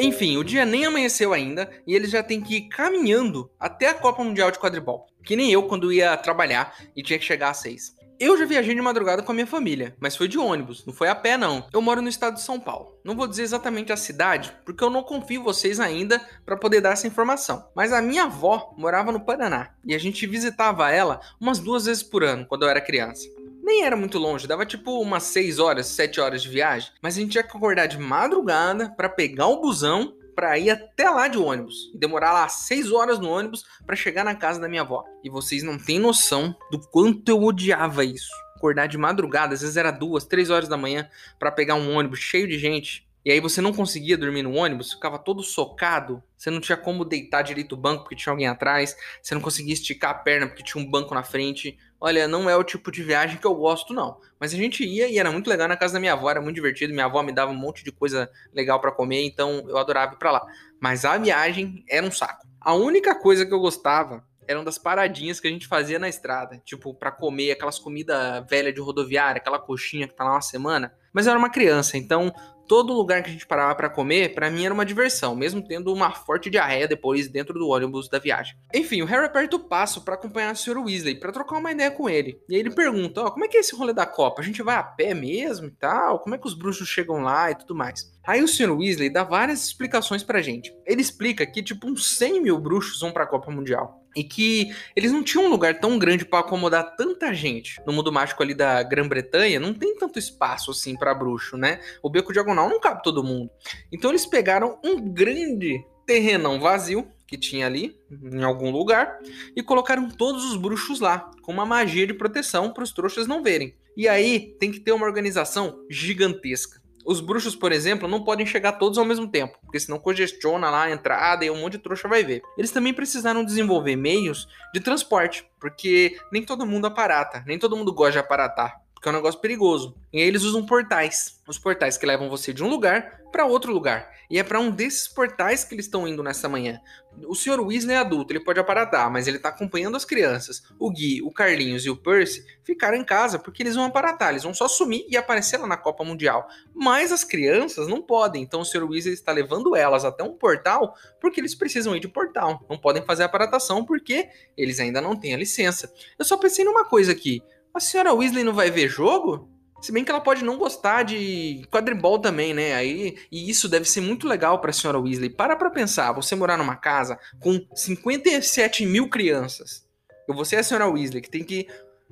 Enfim, 0.00 0.38
o 0.38 0.44
dia 0.44 0.64
nem 0.64 0.86
amanheceu 0.86 1.32
ainda 1.32 1.70
e 1.86 1.94
eles 1.94 2.10
já 2.10 2.22
têm 2.22 2.40
que 2.40 2.56
ir 2.56 2.68
caminhando 2.68 3.50
até 3.60 3.88
a 3.88 3.94
Copa 3.94 4.24
Mundial 4.24 4.50
de 4.50 4.58
Quadribol. 4.58 5.06
Que 5.22 5.36
nem 5.36 5.52
eu 5.52 5.64
quando 5.64 5.92
ia 5.92 6.16
trabalhar 6.16 6.74
e 6.96 7.02
tinha 7.02 7.18
que 7.18 7.24
chegar 7.24 7.50
às 7.50 7.58
seis. 7.58 7.94
Eu 8.18 8.36
já 8.36 8.44
viajei 8.44 8.74
de 8.74 8.82
madrugada 8.82 9.22
com 9.22 9.32
a 9.32 9.34
minha 9.34 9.46
família, 9.46 9.96
mas 9.98 10.14
foi 10.14 10.28
de 10.28 10.38
ônibus, 10.38 10.84
não 10.84 10.92
foi 10.92 11.08
a 11.08 11.14
pé 11.14 11.38
não. 11.38 11.66
Eu 11.72 11.80
moro 11.80 12.02
no 12.02 12.08
estado 12.08 12.34
de 12.34 12.42
São 12.42 12.60
Paulo. 12.60 12.98
Não 13.02 13.16
vou 13.16 13.26
dizer 13.26 13.44
exatamente 13.44 13.94
a 13.94 13.96
cidade, 13.96 14.52
porque 14.62 14.84
eu 14.84 14.90
não 14.90 15.02
confio 15.02 15.40
em 15.40 15.44
vocês 15.44 15.80
ainda 15.80 16.20
para 16.44 16.54
poder 16.54 16.82
dar 16.82 16.92
essa 16.92 17.06
informação. 17.06 17.66
Mas 17.74 17.94
a 17.94 18.02
minha 18.02 18.24
avó 18.24 18.74
morava 18.76 19.10
no 19.10 19.24
Paraná 19.24 19.70
e 19.86 19.94
a 19.94 19.98
gente 19.98 20.26
visitava 20.26 20.90
ela 20.90 21.20
umas 21.40 21.58
duas 21.58 21.86
vezes 21.86 22.02
por 22.02 22.22
ano 22.22 22.44
quando 22.46 22.64
eu 22.64 22.68
era 22.68 22.80
criança. 22.82 23.26
Nem 23.62 23.84
era 23.84 23.96
muito 23.96 24.18
longe, 24.18 24.46
dava 24.46 24.64
tipo 24.64 25.00
umas 25.00 25.24
6 25.24 25.58
horas, 25.58 25.86
7 25.86 26.20
horas 26.20 26.42
de 26.42 26.48
viagem, 26.48 26.90
mas 27.02 27.16
a 27.16 27.20
gente 27.20 27.32
tinha 27.32 27.44
que 27.44 27.56
acordar 27.56 27.86
de 27.86 27.98
madrugada 27.98 28.90
para 28.90 29.08
pegar 29.08 29.46
o 29.46 29.60
busão 29.60 30.14
para 30.34 30.58
ir 30.58 30.70
até 30.70 31.10
lá 31.10 31.28
de 31.28 31.36
ônibus 31.36 31.90
e 31.94 31.98
demorar 31.98 32.32
lá 32.32 32.48
seis 32.48 32.90
horas 32.90 33.18
no 33.18 33.28
ônibus 33.28 33.62
para 33.84 33.94
chegar 33.94 34.24
na 34.24 34.34
casa 34.34 34.58
da 34.58 34.70
minha 34.70 34.80
avó. 34.80 35.04
E 35.22 35.28
vocês 35.28 35.62
não 35.62 35.76
têm 35.78 35.98
noção 35.98 36.56
do 36.70 36.80
quanto 36.80 37.28
eu 37.28 37.42
odiava 37.42 38.06
isso. 38.06 38.30
Acordar 38.56 38.86
de 38.86 38.96
madrugada, 38.96 39.52
às 39.52 39.60
vezes 39.60 39.76
era 39.76 39.90
duas, 39.90 40.24
três 40.24 40.48
horas 40.48 40.66
da 40.66 40.78
manhã 40.78 41.08
para 41.38 41.52
pegar 41.52 41.74
um 41.74 41.94
ônibus 41.94 42.20
cheio 42.20 42.48
de 42.48 42.58
gente. 42.58 43.06
E 43.24 43.30
aí 43.30 43.40
você 43.40 43.60
não 43.60 43.72
conseguia 43.72 44.16
dormir 44.16 44.42
no 44.42 44.54
ônibus, 44.54 44.92
ficava 44.92 45.18
todo 45.18 45.42
socado, 45.42 46.22
você 46.36 46.50
não 46.50 46.60
tinha 46.60 46.76
como 46.76 47.04
deitar 47.04 47.42
direito 47.42 47.74
o 47.74 47.76
banco 47.76 48.04
porque 48.04 48.16
tinha 48.16 48.32
alguém 48.32 48.46
atrás, 48.46 48.96
você 49.22 49.34
não 49.34 49.42
conseguia 49.42 49.74
esticar 49.74 50.10
a 50.10 50.14
perna 50.14 50.46
porque 50.46 50.62
tinha 50.62 50.82
um 50.82 50.90
banco 50.90 51.14
na 51.14 51.22
frente. 51.22 51.78
Olha, 52.00 52.26
não 52.26 52.48
é 52.48 52.56
o 52.56 52.64
tipo 52.64 52.90
de 52.90 53.02
viagem 53.02 53.36
que 53.36 53.46
eu 53.46 53.54
gosto, 53.54 53.92
não. 53.92 54.18
Mas 54.38 54.54
a 54.54 54.56
gente 54.56 54.82
ia 54.82 55.06
e 55.06 55.18
era 55.18 55.30
muito 55.30 55.50
legal 55.50 55.68
na 55.68 55.76
casa 55.76 55.92
da 55.92 56.00
minha 56.00 56.14
avó, 56.14 56.30
era 56.30 56.40
muito 56.40 56.54
divertido. 56.54 56.94
Minha 56.94 57.04
avó 57.04 57.22
me 57.22 57.30
dava 57.30 57.52
um 57.52 57.56
monte 57.56 57.84
de 57.84 57.92
coisa 57.92 58.30
legal 58.54 58.80
para 58.80 58.90
comer, 58.90 59.22
então 59.26 59.66
eu 59.68 59.76
adorava 59.76 60.14
ir 60.14 60.18
pra 60.18 60.32
lá. 60.32 60.46
Mas 60.80 61.04
a 61.04 61.18
viagem 61.18 61.84
era 61.86 62.06
um 62.06 62.10
saco. 62.10 62.46
A 62.58 62.72
única 62.72 63.14
coisa 63.14 63.44
que 63.44 63.52
eu 63.52 63.60
gostava 63.60 64.24
eram 64.48 64.64
das 64.64 64.78
paradinhas 64.78 65.38
que 65.38 65.46
a 65.46 65.50
gente 65.50 65.68
fazia 65.68 65.98
na 65.98 66.08
estrada. 66.08 66.60
Tipo, 66.64 66.92
para 66.94 67.12
comer 67.12 67.52
aquelas 67.52 67.78
comidas 67.78 68.44
velhas 68.48 68.74
de 68.74 68.80
rodoviária, 68.80 69.38
aquela 69.38 69.58
coxinha 69.58 70.08
que 70.08 70.14
tá 70.14 70.24
lá 70.24 70.32
uma 70.32 70.40
semana. 70.40 70.92
Mas 71.12 71.26
eu 71.26 71.30
era 71.30 71.38
uma 71.38 71.50
criança, 71.50 71.96
então 71.96 72.32
todo 72.70 72.92
lugar 72.92 73.20
que 73.20 73.28
a 73.28 73.32
gente 73.32 73.48
parava 73.48 73.74
para 73.74 73.90
comer, 73.90 74.32
para 74.32 74.48
mim 74.48 74.64
era 74.64 74.72
uma 74.72 74.86
diversão, 74.86 75.34
mesmo 75.34 75.60
tendo 75.60 75.92
uma 75.92 76.12
forte 76.12 76.48
diarreia 76.48 76.86
depois 76.86 77.26
dentro 77.26 77.58
do 77.58 77.66
ônibus 77.66 78.08
da 78.08 78.20
viagem. 78.20 78.56
Enfim, 78.72 79.02
o 79.02 79.06
Harry 79.06 79.26
aperta 79.26 79.56
o 79.56 79.64
passo 79.68 80.04
para 80.04 80.14
acompanhar 80.14 80.52
o 80.52 80.56
Sr. 80.56 80.78
Weasley, 80.78 81.18
para 81.18 81.32
trocar 81.32 81.58
uma 81.58 81.72
ideia 81.72 81.90
com 81.90 82.08
ele. 82.08 82.40
E 82.48 82.54
aí 82.54 82.60
ele 82.60 82.70
pergunta: 82.70 83.22
Ó, 83.22 83.26
oh, 83.26 83.32
como 83.32 83.44
é 83.44 83.48
que 83.48 83.56
é 83.56 83.60
esse 83.60 83.74
rolê 83.74 83.92
da 83.92 84.06
Copa? 84.06 84.40
A 84.40 84.44
gente 84.44 84.62
vai 84.62 84.76
a 84.76 84.84
pé 84.84 85.14
mesmo 85.14 85.66
e 85.66 85.72
tal? 85.72 86.20
Como 86.20 86.36
é 86.36 86.38
que 86.38 86.46
os 86.46 86.54
bruxos 86.54 86.86
chegam 86.86 87.20
lá 87.22 87.50
e 87.50 87.56
tudo 87.56 87.74
mais? 87.74 88.08
Aí 88.24 88.40
o 88.40 88.46
Sr. 88.46 88.70
Weasley 88.70 89.10
dá 89.10 89.24
várias 89.24 89.64
explicações 89.64 90.22
pra 90.22 90.40
gente. 90.40 90.72
Ele 90.86 91.00
explica 91.00 91.44
que, 91.44 91.64
tipo, 91.64 91.88
uns 91.88 92.16
100 92.18 92.40
mil 92.40 92.56
bruxos 92.56 93.00
vão 93.00 93.10
pra 93.10 93.26
Copa 93.26 93.50
Mundial 93.50 93.99
e 94.14 94.24
que 94.24 94.74
eles 94.96 95.12
não 95.12 95.22
tinham 95.22 95.46
um 95.46 95.50
lugar 95.50 95.78
tão 95.78 95.98
grande 95.98 96.24
para 96.24 96.40
acomodar 96.40 96.96
tanta 96.96 97.32
gente. 97.32 97.80
No 97.86 97.92
mundo 97.92 98.12
mágico 98.12 98.42
ali 98.42 98.54
da 98.54 98.82
Grã-Bretanha, 98.82 99.60
não 99.60 99.72
tem 99.72 99.96
tanto 99.96 100.18
espaço 100.18 100.70
assim 100.70 100.96
para 100.96 101.14
bruxo, 101.14 101.56
né? 101.56 101.80
O 102.02 102.10
beco 102.10 102.32
diagonal 102.32 102.68
não 102.68 102.80
cabe 102.80 103.02
todo 103.02 103.24
mundo. 103.24 103.50
Então 103.92 104.10
eles 104.10 104.26
pegaram 104.26 104.78
um 104.84 105.00
grande 105.00 105.84
terrenão 106.06 106.58
vazio 106.58 107.08
que 107.26 107.38
tinha 107.38 107.66
ali 107.66 107.96
em 108.10 108.42
algum 108.42 108.70
lugar 108.72 109.20
e 109.54 109.62
colocaram 109.62 110.08
todos 110.08 110.44
os 110.44 110.56
bruxos 110.56 110.98
lá, 110.98 111.30
com 111.42 111.52
uma 111.52 111.64
magia 111.64 112.04
de 112.04 112.12
proteção 112.12 112.72
para 112.72 112.82
os 112.82 112.92
trouxas 112.92 113.28
não 113.28 113.42
verem. 113.42 113.76
E 113.96 114.08
aí 114.08 114.56
tem 114.58 114.72
que 114.72 114.80
ter 114.80 114.90
uma 114.90 115.06
organização 115.06 115.84
gigantesca. 115.88 116.80
Os 117.04 117.20
bruxos, 117.20 117.56
por 117.56 117.72
exemplo, 117.72 118.08
não 118.08 118.22
podem 118.22 118.44
chegar 118.46 118.72
todos 118.72 118.98
ao 118.98 119.04
mesmo 119.04 119.26
tempo, 119.28 119.58
porque 119.62 119.80
senão 119.80 119.98
congestiona 119.98 120.70
lá 120.70 120.84
a 120.84 120.90
entrada 120.90 121.44
e 121.44 121.50
um 121.50 121.60
monte 121.60 121.72
de 121.72 121.78
trouxa 121.78 122.08
vai 122.08 122.22
ver. 122.22 122.42
Eles 122.56 122.70
também 122.70 122.92
precisaram 122.92 123.44
desenvolver 123.44 123.96
meios 123.96 124.46
de 124.72 124.80
transporte, 124.80 125.46
porque 125.58 126.16
nem 126.32 126.42
todo 126.42 126.66
mundo 126.66 126.86
aparata, 126.86 127.42
nem 127.46 127.58
todo 127.58 127.76
mundo 127.76 127.92
gosta 127.92 128.12
de 128.12 128.18
aparatar 128.18 128.80
porque 129.00 129.08
é 129.08 129.12
um 129.12 129.14
negócio 129.14 129.40
perigoso. 129.40 129.96
E 130.12 130.20
aí 130.20 130.28
eles 130.28 130.42
usam 130.42 130.66
portais. 130.66 131.40
Os 131.48 131.58
portais 131.58 131.96
que 131.96 132.04
levam 132.04 132.28
você 132.28 132.52
de 132.52 132.62
um 132.62 132.68
lugar 132.68 133.18
para 133.32 133.46
outro 133.46 133.72
lugar. 133.72 134.10
E 134.28 134.38
é 134.38 134.42
para 134.44 134.60
um 134.60 134.70
desses 134.70 135.08
portais 135.08 135.64
que 135.64 135.74
eles 135.74 135.86
estão 135.86 136.06
indo 136.06 136.22
nessa 136.22 136.50
manhã. 136.50 136.78
O 137.26 137.34
Sr. 137.34 137.60
Weasley 137.60 137.96
é 137.96 137.98
adulto, 137.98 138.32
ele 138.32 138.44
pode 138.44 138.60
aparatar, 138.60 139.10
mas 139.10 139.26
ele 139.26 139.38
tá 139.38 139.48
acompanhando 139.48 139.96
as 139.96 140.04
crianças. 140.04 140.62
O 140.78 140.90
Gui, 140.90 141.22
o 141.22 141.32
Carlinhos 141.32 141.86
e 141.86 141.90
o 141.90 141.96
Percy 141.96 142.44
ficaram 142.62 142.96
em 142.96 143.02
casa 143.04 143.38
porque 143.38 143.62
eles 143.62 143.74
vão 143.74 143.84
aparatar, 143.84 144.30
eles 144.30 144.42
vão 144.42 144.52
só 144.52 144.68
sumir 144.68 145.06
e 145.08 145.16
aparecer 145.16 145.56
lá 145.56 145.66
na 145.66 145.78
Copa 145.78 146.04
Mundial. 146.04 146.46
Mas 146.74 147.10
as 147.10 147.24
crianças 147.24 147.88
não 147.88 148.02
podem, 148.02 148.42
então 148.42 148.60
o 148.60 148.64
Sr. 148.66 148.84
Weasley 148.84 149.14
está 149.14 149.32
levando 149.32 149.74
elas 149.74 150.04
até 150.04 150.22
um 150.22 150.34
portal 150.34 150.94
porque 151.18 151.40
eles 151.40 151.54
precisam 151.54 151.96
ir 151.96 152.00
de 152.00 152.08
portal. 152.08 152.64
Não 152.68 152.76
podem 152.76 153.02
fazer 153.02 153.22
aparatação 153.22 153.82
porque 153.82 154.28
eles 154.56 154.78
ainda 154.78 155.00
não 155.00 155.16
têm 155.16 155.32
a 155.32 155.38
licença. 155.38 155.90
Eu 156.18 156.24
só 156.26 156.36
pensei 156.36 156.66
numa 156.66 156.84
coisa 156.84 157.12
aqui. 157.12 157.42
A 157.74 157.80
senhora 157.80 158.12
Weasley 158.12 158.44
não 158.44 158.52
vai 158.52 158.70
ver 158.70 158.88
jogo? 158.88 159.48
Se 159.80 159.92
bem 159.92 160.04
que 160.04 160.10
ela 160.10 160.20
pode 160.20 160.44
não 160.44 160.58
gostar 160.58 161.04
de 161.04 161.66
quadribol 161.70 162.18
também, 162.18 162.52
né? 162.52 162.74
Aí, 162.74 163.16
e 163.32 163.48
isso 163.48 163.68
deve 163.68 163.88
ser 163.88 164.02
muito 164.02 164.28
legal 164.28 164.60
para 164.60 164.70
a 164.70 164.74
senhora 164.74 165.00
Weasley. 165.00 165.30
Para 165.30 165.56
pra 165.56 165.70
pensar, 165.70 166.12
você 166.12 166.36
morar 166.36 166.58
numa 166.58 166.76
casa 166.76 167.18
com 167.40 167.66
57 167.74 168.84
mil 168.84 169.08
crianças. 169.08 169.86
E 170.28 170.34
você 170.34 170.56
é 170.56 170.58
a 170.58 170.62
senhora 170.62 170.88
Weasley, 170.88 171.22
que 171.22 171.30
tem 171.30 171.42
que 171.42 171.66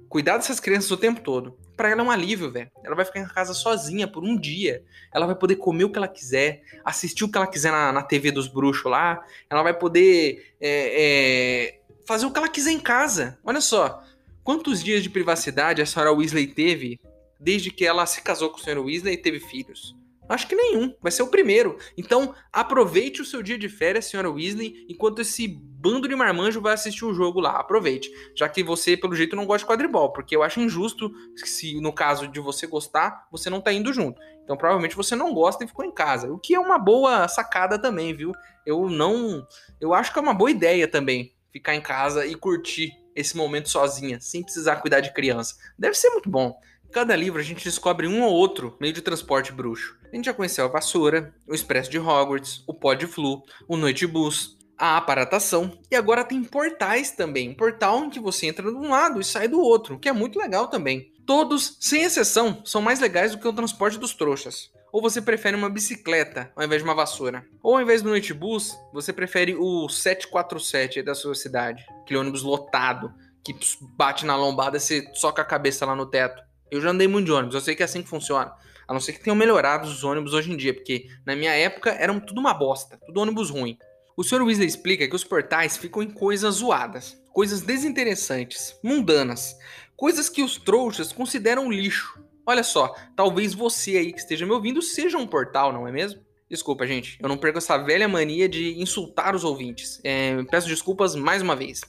cuidar 0.09 0.39
dessas 0.39 0.59
crianças 0.59 0.91
o 0.91 0.97
tempo 0.97 1.21
todo. 1.21 1.59
Para 1.77 1.91
ela 1.91 2.01
é 2.01 2.05
um 2.05 2.11
alívio, 2.11 2.51
velho. 2.51 2.71
Ela 2.83 2.97
vai 2.97 3.05
ficar 3.05 3.21
em 3.21 3.29
casa 3.29 3.53
sozinha 3.53 4.09
por 4.09 4.25
um 4.25 4.37
dia. 4.37 4.83
Ela 5.13 5.27
vai 5.27 5.35
poder 5.35 5.57
comer 5.57 5.85
o 5.85 5.91
que 5.91 5.99
ela 5.99 6.09
quiser, 6.09 6.63
assistir 6.85 7.25
o 7.25 7.31
que 7.31 7.37
ela 7.37 7.47
quiser 7.47 7.71
na, 7.71 7.93
na 7.93 8.03
TV 8.03 8.31
dos 8.31 8.49
bruxos 8.49 8.91
lá. 8.91 9.23
Ela 9.51 9.63
vai 9.63 9.75
poder 9.75 10.55
é, 10.59 10.71
é, 10.71 11.81
fazer 12.07 12.25
o 12.25 12.33
que 12.33 12.39
ela 12.39 12.49
quiser 12.49 12.73
em 12.73 12.81
casa. 12.81 13.39
Olha 13.45 13.61
só, 13.61 14.03
Quantos 14.49 14.83
dias 14.83 15.03
de 15.03 15.11
privacidade 15.11 15.83
a 15.83 15.85
senhora 15.85 16.11
Weasley 16.11 16.47
teve 16.47 16.99
desde 17.39 17.71
que 17.71 17.85
ela 17.85 18.07
se 18.07 18.23
casou 18.23 18.49
com 18.49 18.57
o 18.57 18.61
Sr. 18.61 18.79
Weasley 18.79 19.13
e 19.13 19.19
teve 19.19 19.39
filhos? 19.39 19.95
Acho 20.27 20.49
que 20.49 20.57
nenhum. 20.57 20.95
Vai 21.03 21.13
ser 21.13 21.23
o 21.23 21.27
primeiro. 21.27 21.77
Então, 21.99 22.35
aproveite 22.51 23.21
o 23.21 23.27
seu 23.27 23.43
dia 23.43 23.59
de 23.59 23.69
férias, 23.69 24.07
senhora 24.07 24.31
Weasley, 24.31 24.87
enquanto 24.89 25.21
esse 25.21 25.47
bando 25.47 26.09
de 26.09 26.17
marmanjo 26.17 26.63
vai 26.63 26.73
assistir 26.73 27.05
o 27.05 27.13
jogo 27.13 27.41
lá. 27.41 27.61
Aproveite. 27.61 28.11
Já 28.35 28.49
que 28.49 28.63
você, 28.63 28.97
pelo 28.97 29.15
jeito, 29.15 29.37
não 29.37 29.45
gosta 29.45 29.67
de 29.67 29.71
quadribol. 29.71 30.15
Porque 30.15 30.35
eu 30.35 30.43
acho 30.43 30.61
injusto 30.61 31.13
se, 31.37 31.79
no 31.83 31.93
caso 31.93 32.27
de 32.27 32.41
você 32.41 32.67
gostar, 32.67 33.29
você 33.31 33.51
não 33.51 33.61
tá 33.61 33.71
indo 33.71 33.93
junto. 33.93 34.19
Então, 34.43 34.57
provavelmente 34.57 34.97
você 34.97 35.15
não 35.15 35.35
gosta 35.35 35.63
e 35.63 35.69
ficou 35.69 35.85
em 35.85 35.93
casa. 35.93 36.33
O 36.33 36.39
que 36.39 36.55
é 36.55 36.59
uma 36.59 36.79
boa 36.79 37.29
sacada 37.29 37.79
também, 37.79 38.17
viu? 38.17 38.33
Eu 38.65 38.89
não. 38.89 39.47
Eu 39.79 39.93
acho 39.93 40.11
que 40.11 40.19
é 40.19 40.23
uma 40.23 40.33
boa 40.33 40.51
ideia 40.51 40.89
também. 40.89 41.35
Ficar 41.53 41.75
em 41.75 41.83
casa 41.83 42.25
e 42.25 42.35
curtir 42.35 42.95
esse 43.19 43.37
momento 43.37 43.69
sozinha, 43.69 44.21
sem 44.21 44.43
precisar 44.43 44.77
cuidar 44.77 45.01
de 45.01 45.13
criança. 45.13 45.57
Deve 45.79 45.95
ser 45.95 46.11
muito 46.11 46.31
bom. 46.31 46.59
Cada 46.93 47.15
livro 47.15 47.41
a 47.41 47.45
gente 47.45 47.65
descobre 47.65 48.07
um 48.07 48.23
ou 48.23 48.33
outro 48.33 48.77
meio 48.81 48.93
de 48.95 49.03
transporte 49.03 49.53
bruxo. 49.53 49.99
A 50.11 50.17
gente 50.17 50.25
já 50.25 50.33
conheceu 50.33 50.65
a 50.65 50.69
vassoura, 50.69 51.35
o 51.47 51.55
expresso 51.55 51.91
de 51.91 51.99
Hogwarts, 51.99 52.63
o 52.67 52.73
pó 52.73 52.95
de 52.95 53.07
flu, 53.07 53.43
o 53.67 53.77
noite 53.77 54.07
bus, 54.07 54.57
a 54.79 54.97
aparatação 54.97 55.77
e 55.91 55.97
agora 55.97 56.25
tem 56.25 56.43
portais 56.43 57.11
também. 57.11 57.51
Um 57.51 57.55
portal 57.55 58.05
em 58.05 58.11
que 58.11 58.21
você 58.21 58.47
entra 58.47 58.71
de 58.71 58.77
um 58.77 58.89
lado 58.89 59.21
e 59.21 59.25
sai 59.25 59.49
do 59.49 59.61
outro, 59.61 59.99
que 59.99 60.09
é 60.09 60.13
muito 60.13 60.39
legal 60.39 60.69
também. 60.69 61.13
Todos, 61.27 61.77
sem 61.79 62.05
exceção, 62.05 62.63
são 62.65 62.81
mais 62.81 63.01
legais 63.01 63.33
do 63.33 63.39
que 63.39 63.47
o 63.47 63.53
transporte 63.53 63.99
dos 63.99 64.15
trouxas. 64.15 64.71
Ou 64.91 65.03
você 65.03 65.21
prefere 65.21 65.55
uma 65.55 65.69
bicicleta 65.69 66.51
ao 66.57 66.65
invés 66.65 66.81
de 66.81 66.89
uma 66.89 66.95
vassoura? 66.95 67.45
Ou 67.63 67.75
ao 67.75 67.83
invés 67.83 68.01
do 68.01 68.09
noite 68.09 68.33
bus, 68.33 68.79
você 68.93 69.13
prefere 69.13 69.55
o 69.55 69.89
747 69.89 71.03
da 71.03 71.15
sua 71.15 71.35
cidade? 71.35 71.85
Aquele 72.09 72.21
ônibus 72.21 72.43
lotado 72.43 73.13
que 73.45 73.55
bate 73.83 74.25
na 74.25 74.35
lombada 74.35 74.81
você 74.81 75.07
soca 75.13 75.43
a 75.43 75.45
cabeça 75.45 75.85
lá 75.85 75.95
no 75.95 76.07
teto. 76.07 76.43
Eu 76.71 76.81
já 76.81 76.89
andei 76.89 77.07
muito 77.07 77.27
de 77.27 77.33
ônibus, 77.33 77.55
eu 77.55 77.61
sei 77.61 77.77
que 77.77 77.83
é 77.83 77.85
assim 77.85 78.03
que 78.03 78.09
funciona. 78.09 78.51
A 78.89 78.95
não 78.95 79.01
ser 79.01 79.13
que 79.13 79.21
tenham 79.21 79.37
melhorado 79.37 79.87
os 79.87 80.03
ônibus 80.03 80.33
hoje 80.33 80.51
em 80.51 80.57
dia, 80.57 80.73
porque 80.73 81.07
na 81.27 81.37
minha 81.37 81.53
época 81.53 81.91
eram 81.91 82.19
tudo 82.19 82.41
uma 82.41 82.55
bosta, 82.55 82.99
tudo 83.05 83.21
ônibus 83.21 83.51
ruim. 83.51 83.77
O 84.17 84.25
Sr. 84.25 84.43
Weasley 84.43 84.67
explica 84.67 85.07
que 85.07 85.15
os 85.15 85.23
portais 85.23 85.77
ficam 85.77 86.03
em 86.03 86.11
coisas 86.11 86.55
zoadas, 86.55 87.15
coisas 87.31 87.61
desinteressantes, 87.61 88.75
mundanas, 88.83 89.55
coisas 89.95 90.31
que 90.31 90.43
os 90.43 90.57
trouxas 90.57 91.13
consideram 91.13 91.71
lixo. 91.71 92.19
Olha 92.47 92.65
só, 92.65 92.95
talvez 93.15 93.53
você 93.53 93.99
aí 93.99 94.15
que 94.15 94.21
esteja 94.21 94.47
me 94.47 94.53
ouvindo 94.53 94.81
seja 94.81 95.19
um 95.19 95.27
portal, 95.27 95.75
não 95.75 95.87
é 95.87 95.93
mesmo? 95.93 96.23
Desculpa, 96.51 96.87
gente, 96.87 97.19
eu 97.21 97.29
não 97.29 97.37
perco 97.37 97.59
essa 97.59 97.77
velha 97.77 98.09
mania 98.09 98.49
de 98.49 98.81
insultar 98.81 99.35
os 99.35 99.45
ouvintes. 99.45 100.01
É, 100.03 100.43
peço 100.45 100.67
desculpas 100.67 101.15
mais 101.15 101.43
uma 101.43 101.55
vez. 101.55 101.83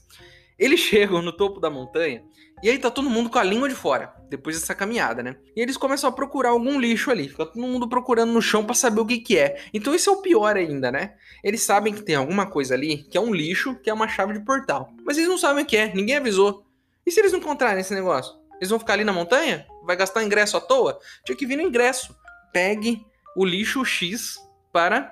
Eles 0.57 0.79
chegam 0.81 1.21
no 1.21 1.31
topo 1.31 1.59
da 1.59 1.69
montanha 1.69 2.23
e 2.61 2.69
aí 2.69 2.77
tá 2.77 2.91
todo 2.91 3.09
mundo 3.09 3.29
com 3.29 3.39
a 3.39 3.43
língua 3.43 3.69
de 3.69 3.75
fora, 3.75 4.13
depois 4.29 4.59
dessa 4.59 4.75
caminhada, 4.75 5.23
né? 5.23 5.37
E 5.55 5.61
eles 5.61 5.77
começam 5.77 6.09
a 6.09 6.11
procurar 6.11 6.49
algum 6.49 6.77
lixo 6.77 7.09
ali, 7.09 7.29
fica 7.29 7.45
todo 7.45 7.61
mundo 7.61 7.87
procurando 7.87 8.33
no 8.33 8.41
chão 8.41 8.65
para 8.65 8.75
saber 8.75 8.99
o 8.99 9.05
que 9.05 9.19
que 9.19 9.37
é. 9.37 9.61
Então 9.73 9.95
esse 9.95 10.09
é 10.09 10.11
o 10.11 10.21
pior 10.21 10.57
ainda, 10.57 10.91
né? 10.91 11.13
Eles 11.41 11.61
sabem 11.61 11.93
que 11.93 12.01
tem 12.01 12.15
alguma 12.15 12.45
coisa 12.45 12.73
ali 12.73 13.03
que 13.03 13.17
é 13.17 13.21
um 13.21 13.33
lixo, 13.33 13.75
que 13.75 13.89
é 13.89 13.93
uma 13.93 14.09
chave 14.09 14.33
de 14.33 14.41
portal. 14.41 14.89
Mas 15.05 15.17
eles 15.17 15.29
não 15.29 15.37
sabem 15.37 15.63
o 15.63 15.65
que 15.65 15.77
é, 15.77 15.93
ninguém 15.93 16.17
avisou. 16.17 16.65
E 17.05 17.11
se 17.11 17.21
eles 17.21 17.31
não 17.31 17.39
encontrarem 17.39 17.79
esse 17.79 17.93
negócio? 17.93 18.37
Eles 18.57 18.69
vão 18.69 18.77
ficar 18.77 18.93
ali 18.93 19.05
na 19.05 19.13
montanha? 19.13 19.65
Vai 19.85 19.95
gastar 19.95 20.21
ingresso 20.21 20.57
à 20.57 20.61
toa? 20.61 20.99
Tinha 21.25 21.37
que 21.37 21.45
vir 21.45 21.55
no 21.55 21.63
ingresso. 21.63 22.13
Pegue 22.51 23.01
o 23.37 23.45
lixo 23.45 23.85
X 23.85 24.35
para 24.71 25.11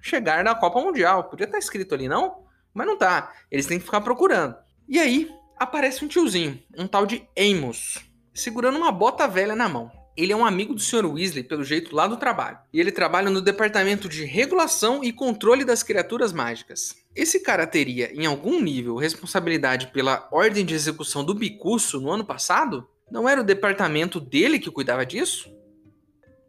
chegar 0.00 0.44
na 0.44 0.54
Copa 0.54 0.80
Mundial. 0.80 1.24
Podia 1.24 1.46
estar 1.46 1.58
escrito 1.58 1.94
ali, 1.94 2.08
não? 2.08 2.44
Mas 2.72 2.86
não 2.86 2.96
tá. 2.96 3.32
Eles 3.50 3.66
têm 3.66 3.78
que 3.78 3.84
ficar 3.84 4.00
procurando. 4.00 4.56
E 4.88 4.98
aí, 4.98 5.30
aparece 5.56 6.04
um 6.04 6.08
tiozinho, 6.08 6.62
um 6.76 6.86
tal 6.86 7.04
de 7.04 7.28
Amos, 7.36 7.98
segurando 8.32 8.78
uma 8.78 8.92
bota 8.92 9.26
velha 9.26 9.56
na 9.56 9.68
mão. 9.68 9.90
Ele 10.16 10.32
é 10.32 10.36
um 10.36 10.44
amigo 10.44 10.74
do 10.74 10.80
Sr. 10.80 11.06
Weasley, 11.06 11.44
pelo 11.44 11.62
jeito, 11.62 11.94
lá 11.94 12.08
do 12.08 12.16
trabalho. 12.16 12.58
E 12.72 12.80
ele 12.80 12.90
trabalha 12.90 13.30
no 13.30 13.40
departamento 13.40 14.08
de 14.08 14.24
regulação 14.24 15.04
e 15.04 15.12
controle 15.12 15.64
das 15.64 15.84
criaturas 15.84 16.32
mágicas. 16.32 16.96
Esse 17.14 17.38
cara 17.40 17.68
teria, 17.68 18.12
em 18.12 18.26
algum 18.26 18.60
nível, 18.60 18.96
responsabilidade 18.96 19.88
pela 19.88 20.26
ordem 20.32 20.64
de 20.64 20.74
execução 20.74 21.24
do 21.24 21.34
Bicurso 21.34 22.00
no 22.00 22.10
ano 22.10 22.24
passado? 22.24 22.88
Não 23.10 23.28
era 23.28 23.40
o 23.40 23.44
departamento 23.44 24.18
dele 24.18 24.58
que 24.58 24.72
cuidava 24.72 25.06
disso? 25.06 25.48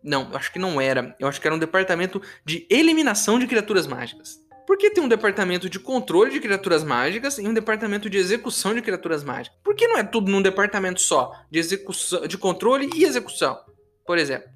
Não, 0.03 0.29
eu 0.31 0.37
acho 0.37 0.51
que 0.51 0.59
não 0.59 0.79
era. 0.79 1.15
Eu 1.19 1.27
acho 1.27 1.39
que 1.39 1.47
era 1.47 1.55
um 1.55 1.59
departamento 1.59 2.21
de 2.45 2.65
eliminação 2.69 3.37
de 3.37 3.47
criaturas 3.47 3.85
mágicas. 3.85 4.39
Por 4.65 4.77
que 4.77 4.91
tem 4.91 5.03
um 5.03 5.07
departamento 5.07 5.67
de 5.67 5.79
controle 5.79 6.31
de 6.31 6.39
criaturas 6.39 6.83
mágicas 6.83 7.39
e 7.39 7.47
um 7.47 7.53
departamento 7.53 8.07
de 8.09 8.17
execução 8.17 8.73
de 8.73 8.81
criaturas 8.83 9.23
mágicas? 9.23 9.57
Por 9.63 9.73
que 9.73 9.87
não 9.87 9.97
é 9.97 10.03
tudo 10.03 10.29
num 10.29 10.43
departamento 10.43 11.01
só, 11.01 11.33
de 11.49 11.57
execução, 11.57 12.27
de 12.27 12.37
controle 12.37 12.87
e 12.95 13.03
execução, 13.03 13.57
por 14.05 14.19
exemplo? 14.19 14.47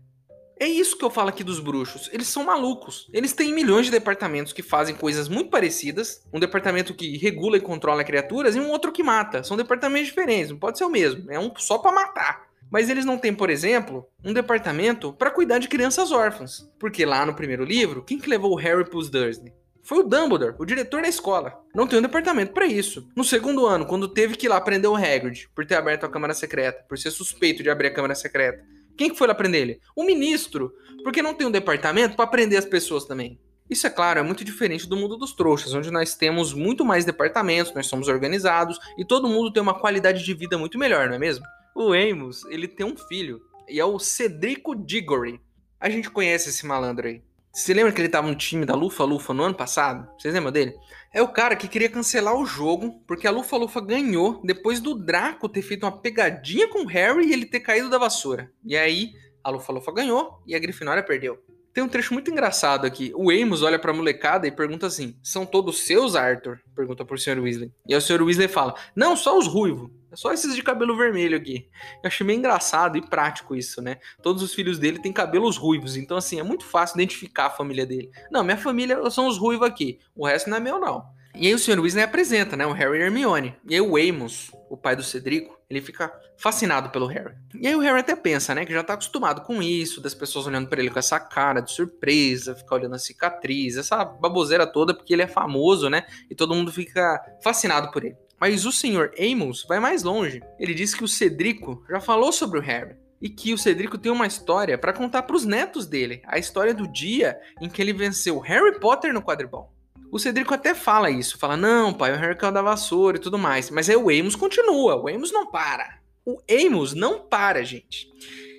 É 0.59 0.67
isso 0.67 0.97
que 0.97 1.03
eu 1.03 1.09
falo 1.09 1.29
aqui 1.29 1.43
dos 1.43 1.59
bruxos. 1.59 2.09
Eles 2.13 2.27
são 2.27 2.43
malucos. 2.45 3.09
Eles 3.11 3.33
têm 3.33 3.51
milhões 3.51 3.87
de 3.87 3.91
departamentos 3.91 4.53
que 4.53 4.61
fazem 4.61 4.95
coisas 4.95 5.27
muito 5.27 5.49
parecidas. 5.49 6.23
Um 6.31 6.39
departamento 6.39 6.93
que 6.93 7.17
regula 7.17 7.57
e 7.57 7.61
controla 7.61 8.03
criaturas 8.03 8.55
e 8.55 8.59
um 8.59 8.69
outro 8.69 8.91
que 8.91 9.01
mata. 9.01 9.43
São 9.43 9.57
departamentos 9.57 10.09
diferentes, 10.09 10.51
não 10.51 10.59
pode 10.59 10.77
ser 10.77 10.85
o 10.85 10.89
mesmo. 10.89 11.29
É 11.31 11.39
um 11.39 11.51
só 11.57 11.79
para 11.79 11.91
matar. 11.91 12.52
Mas 12.73 12.89
eles 12.89 13.05
não 13.05 13.19
têm, 13.19 13.31
por 13.31 13.51
exemplo, 13.51 14.03
um 14.25 14.33
departamento 14.33 15.13
para 15.13 15.29
cuidar 15.29 15.59
de 15.59 15.67
crianças 15.67 16.11
órfãs. 16.11 16.67
Porque 16.79 17.05
lá 17.05 17.23
no 17.23 17.35
primeiro 17.35 17.63
livro, 17.63 18.01
quem 18.01 18.17
que 18.17 18.27
levou 18.27 18.51
o 18.51 18.55
Harry 18.55 18.83
pros 18.83 19.11
Dursley? 19.11 19.53
Foi 19.83 19.99
o 19.99 20.03
Dumbledore, 20.03 20.55
o 20.57 20.65
diretor 20.65 21.03
da 21.03 21.07
escola. 21.07 21.53
Não 21.75 21.85
tem 21.85 21.99
um 21.99 22.01
departamento 22.01 22.51
para 22.51 22.65
isso. 22.65 23.07
No 23.15 23.23
segundo 23.23 23.67
ano, 23.67 23.85
quando 23.85 24.07
teve 24.07 24.35
que 24.35 24.47
ir 24.47 24.49
lá 24.49 24.59
prender 24.59 24.89
o 24.89 24.95
Hagrid 24.95 25.49
por 25.53 25.67
ter 25.67 25.75
aberto 25.75 26.05
a 26.07 26.09
Câmara 26.09 26.33
Secreta, 26.33 26.83
por 26.89 26.97
ser 26.97 27.11
suspeito 27.11 27.61
de 27.61 27.69
abrir 27.69 27.89
a 27.89 27.93
Câmara 27.93 28.15
Secreta, 28.15 28.63
quem 28.97 29.11
que 29.11 29.17
foi 29.19 29.27
lá 29.27 29.35
prender 29.35 29.61
ele? 29.61 29.79
O 29.95 30.03
ministro. 30.03 30.73
Porque 31.03 31.21
não 31.21 31.35
tem 31.35 31.45
um 31.45 31.51
departamento 31.51 32.15
para 32.15 32.25
prender 32.25 32.57
as 32.57 32.65
pessoas 32.65 33.05
também. 33.05 33.39
Isso, 33.69 33.85
é 33.85 33.89
claro, 33.91 34.19
é 34.19 34.23
muito 34.23 34.43
diferente 34.43 34.89
do 34.89 34.97
mundo 34.97 35.15
dos 35.15 35.33
trouxas, 35.33 35.75
onde 35.75 35.91
nós 35.91 36.15
temos 36.15 36.55
muito 36.55 36.83
mais 36.83 37.05
departamentos, 37.05 37.71
nós 37.75 37.85
somos 37.85 38.07
organizados 38.07 38.79
e 38.97 39.05
todo 39.05 39.29
mundo 39.29 39.53
tem 39.53 39.61
uma 39.61 39.79
qualidade 39.79 40.25
de 40.25 40.33
vida 40.33 40.57
muito 40.57 40.79
melhor, 40.79 41.07
não 41.07 41.15
é 41.15 41.19
mesmo? 41.19 41.45
O 41.75 41.91
Amos, 41.91 42.45
ele 42.45 42.67
tem 42.67 42.85
um 42.85 42.95
filho, 42.95 43.41
e 43.67 43.79
é 43.79 43.85
o 43.85 43.97
Cedrico 43.97 44.75
Diggory. 44.75 45.41
A 45.79 45.89
gente 45.89 46.09
conhece 46.09 46.49
esse 46.49 46.65
malandro 46.67 47.07
aí. 47.07 47.23
Você 47.51 47.73
lembra 47.73 47.91
que 47.91 47.99
ele 47.99 48.09
tava 48.09 48.27
no 48.27 48.35
time 48.35 48.63
da 48.63 48.75
Lufa 48.75 49.03
Lufa 49.03 49.33
no 49.33 49.43
ano 49.43 49.55
passado? 49.55 50.07
Vocês 50.17 50.33
lembram 50.33 50.51
dele? 50.51 50.75
É 51.11 51.21
o 51.21 51.27
cara 51.27 51.55
que 51.55 51.67
queria 51.67 51.89
cancelar 51.89 52.35
o 52.35 52.45
jogo 52.45 53.01
porque 53.07 53.27
a 53.27 53.31
Lufa 53.31 53.57
Lufa 53.57 53.81
ganhou 53.81 54.39
depois 54.43 54.79
do 54.79 54.93
Draco 54.93 55.49
ter 55.49 55.61
feito 55.63 55.83
uma 55.83 55.99
pegadinha 55.99 56.67
com 56.67 56.83
o 56.83 56.87
Harry 56.87 57.27
e 57.27 57.33
ele 57.33 57.45
ter 57.45 57.59
caído 57.59 57.89
da 57.89 57.97
vassoura. 57.97 58.51
E 58.63 58.77
aí, 58.77 59.13
a 59.43 59.49
Lufa 59.49 59.73
Lufa 59.73 59.91
ganhou 59.91 60.41
e 60.45 60.55
a 60.55 60.59
Grifinória 60.59 61.03
perdeu. 61.03 61.39
Tem 61.73 61.83
um 61.83 61.87
trecho 61.87 62.13
muito 62.13 62.29
engraçado 62.29 62.85
aqui. 62.85 63.11
O 63.15 63.31
Amos 63.31 63.63
olha 63.63 63.79
pra 63.79 63.91
molecada 63.91 64.47
e 64.47 64.51
pergunta 64.51 64.85
assim: 64.85 65.17
São 65.23 65.45
todos 65.45 65.79
seus, 65.79 66.15
Arthur? 66.15 66.59
Pergunta 66.75 67.03
pro 67.03 67.17
Sr. 67.17 67.39
Weasley. 67.39 67.71
E 67.87 67.95
o 67.95 68.01
Sr. 68.01 68.21
Weasley 68.21 68.47
fala: 68.47 68.75
Não, 68.95 69.15
só 69.15 69.37
os 69.37 69.47
ruivos. 69.47 69.89
É 70.11 70.15
só 70.15 70.31
esses 70.31 70.55
de 70.55 70.61
cabelo 70.61 70.95
vermelho 70.95 71.35
aqui. 71.35 71.67
Eu 72.03 72.07
achei 72.07 72.25
meio 72.25 72.37
engraçado 72.37 72.95
e 72.95 73.01
prático 73.01 73.55
isso, 73.55 73.81
né? 73.81 73.97
Todos 74.21 74.43
os 74.43 74.53
filhos 74.53 74.77
dele 74.77 75.01
têm 75.01 75.11
cabelos 75.11 75.57
ruivos, 75.57 75.97
então 75.97 76.15
assim, 76.15 76.39
é 76.39 76.43
muito 76.43 76.63
fácil 76.63 76.97
identificar 76.97 77.47
a 77.47 77.49
família 77.49 77.83
dele. 77.83 78.11
Não, 78.29 78.43
minha 78.43 78.55
família 78.55 79.09
são 79.09 79.27
os 79.27 79.39
ruivos 79.39 79.67
aqui, 79.67 79.97
o 80.15 80.27
resto 80.27 80.51
não 80.51 80.57
é 80.57 80.59
meu 80.59 80.79
não. 80.79 81.03
E 81.33 81.47
aí 81.47 81.53
o 81.55 81.57
Sr. 81.57 81.79
Weasley 81.79 82.03
apresenta, 82.03 82.55
né, 82.55 82.63
o 82.67 82.73
Harry 82.73 82.99
e 82.99 83.01
Hermione. 83.01 83.55
E 83.67 83.73
aí 83.73 83.81
o 83.81 83.97
Amos, 83.97 84.51
o 84.69 84.77
pai 84.77 84.95
do 84.95 85.01
Cedrico, 85.01 85.59
ele 85.73 85.85
fica 85.85 86.13
fascinado 86.37 86.89
pelo 86.89 87.07
Harry. 87.07 87.35
E 87.55 87.67
aí 87.67 87.75
o 87.75 87.79
Harry 87.79 87.99
até 87.99 88.15
pensa, 88.15 88.53
né, 88.55 88.65
que 88.65 88.73
já 88.73 88.83
tá 88.83 88.93
acostumado 88.93 89.41
com 89.41 89.61
isso, 89.61 90.01
das 90.01 90.13
pessoas 90.13 90.47
olhando 90.47 90.67
para 90.67 90.79
ele 90.79 90.89
com 90.89 90.99
essa 90.99 91.19
cara 91.19 91.61
de 91.61 91.71
surpresa, 91.71 92.55
ficar 92.55 92.75
olhando 92.75 92.95
a 92.95 92.99
cicatriz, 92.99 93.77
essa 93.77 94.03
baboseira 94.03 94.65
toda, 94.65 94.93
porque 94.93 95.13
ele 95.13 95.21
é 95.21 95.27
famoso, 95.27 95.89
né, 95.89 96.05
e 96.29 96.35
todo 96.35 96.55
mundo 96.55 96.71
fica 96.71 97.21
fascinado 97.43 97.91
por 97.91 98.03
ele. 98.03 98.15
Mas 98.39 98.65
o 98.65 98.71
Sr. 98.71 99.11
Amos 99.17 99.63
vai 99.67 99.79
mais 99.79 100.03
longe. 100.03 100.41
Ele 100.59 100.73
diz 100.73 100.93
que 100.93 101.03
o 101.03 101.07
Cedrico 101.07 101.85
já 101.89 102.01
falou 102.01 102.31
sobre 102.31 102.59
o 102.59 102.61
Harry 102.61 102.97
e 103.21 103.29
que 103.29 103.53
o 103.53 103.57
Cedrico 103.57 103.97
tem 103.97 104.11
uma 104.11 104.27
história 104.27 104.77
para 104.77 104.91
contar 104.91 105.23
para 105.23 105.35
os 105.37 105.45
netos 105.45 105.87
dele, 105.87 106.21
a 106.27 106.37
história 106.37 106.73
do 106.73 106.85
dia 106.85 107.39
em 107.61 107.69
que 107.69 107.81
ele 107.81 107.93
venceu 107.93 108.37
Harry 108.39 108.77
Potter 108.81 109.13
no 109.13 109.21
quadribol. 109.21 109.72
O 110.13 110.19
Cedrico 110.19 110.53
até 110.53 110.75
fala 110.75 111.09
isso, 111.09 111.39
fala: 111.39 111.57
"Não, 111.57 111.91
pai, 111.91 112.13
o 112.13 112.15
Harry 112.15 112.37
caiu 112.37 112.53
da 112.53 112.61
vassoura 112.61 113.17
e 113.17 113.19
tudo 113.19 113.35
mais". 113.35 113.71
Mas 113.71 113.89
aí 113.89 113.95
o 113.95 114.11
Amos 114.11 114.35
continua, 114.35 114.95
o 114.95 115.07
Amos 115.07 115.31
não 115.31 115.49
para. 115.49 115.97
O 116.23 116.39
Amos 116.47 116.93
não 116.93 117.21
para, 117.27 117.65
gente. 117.65 118.07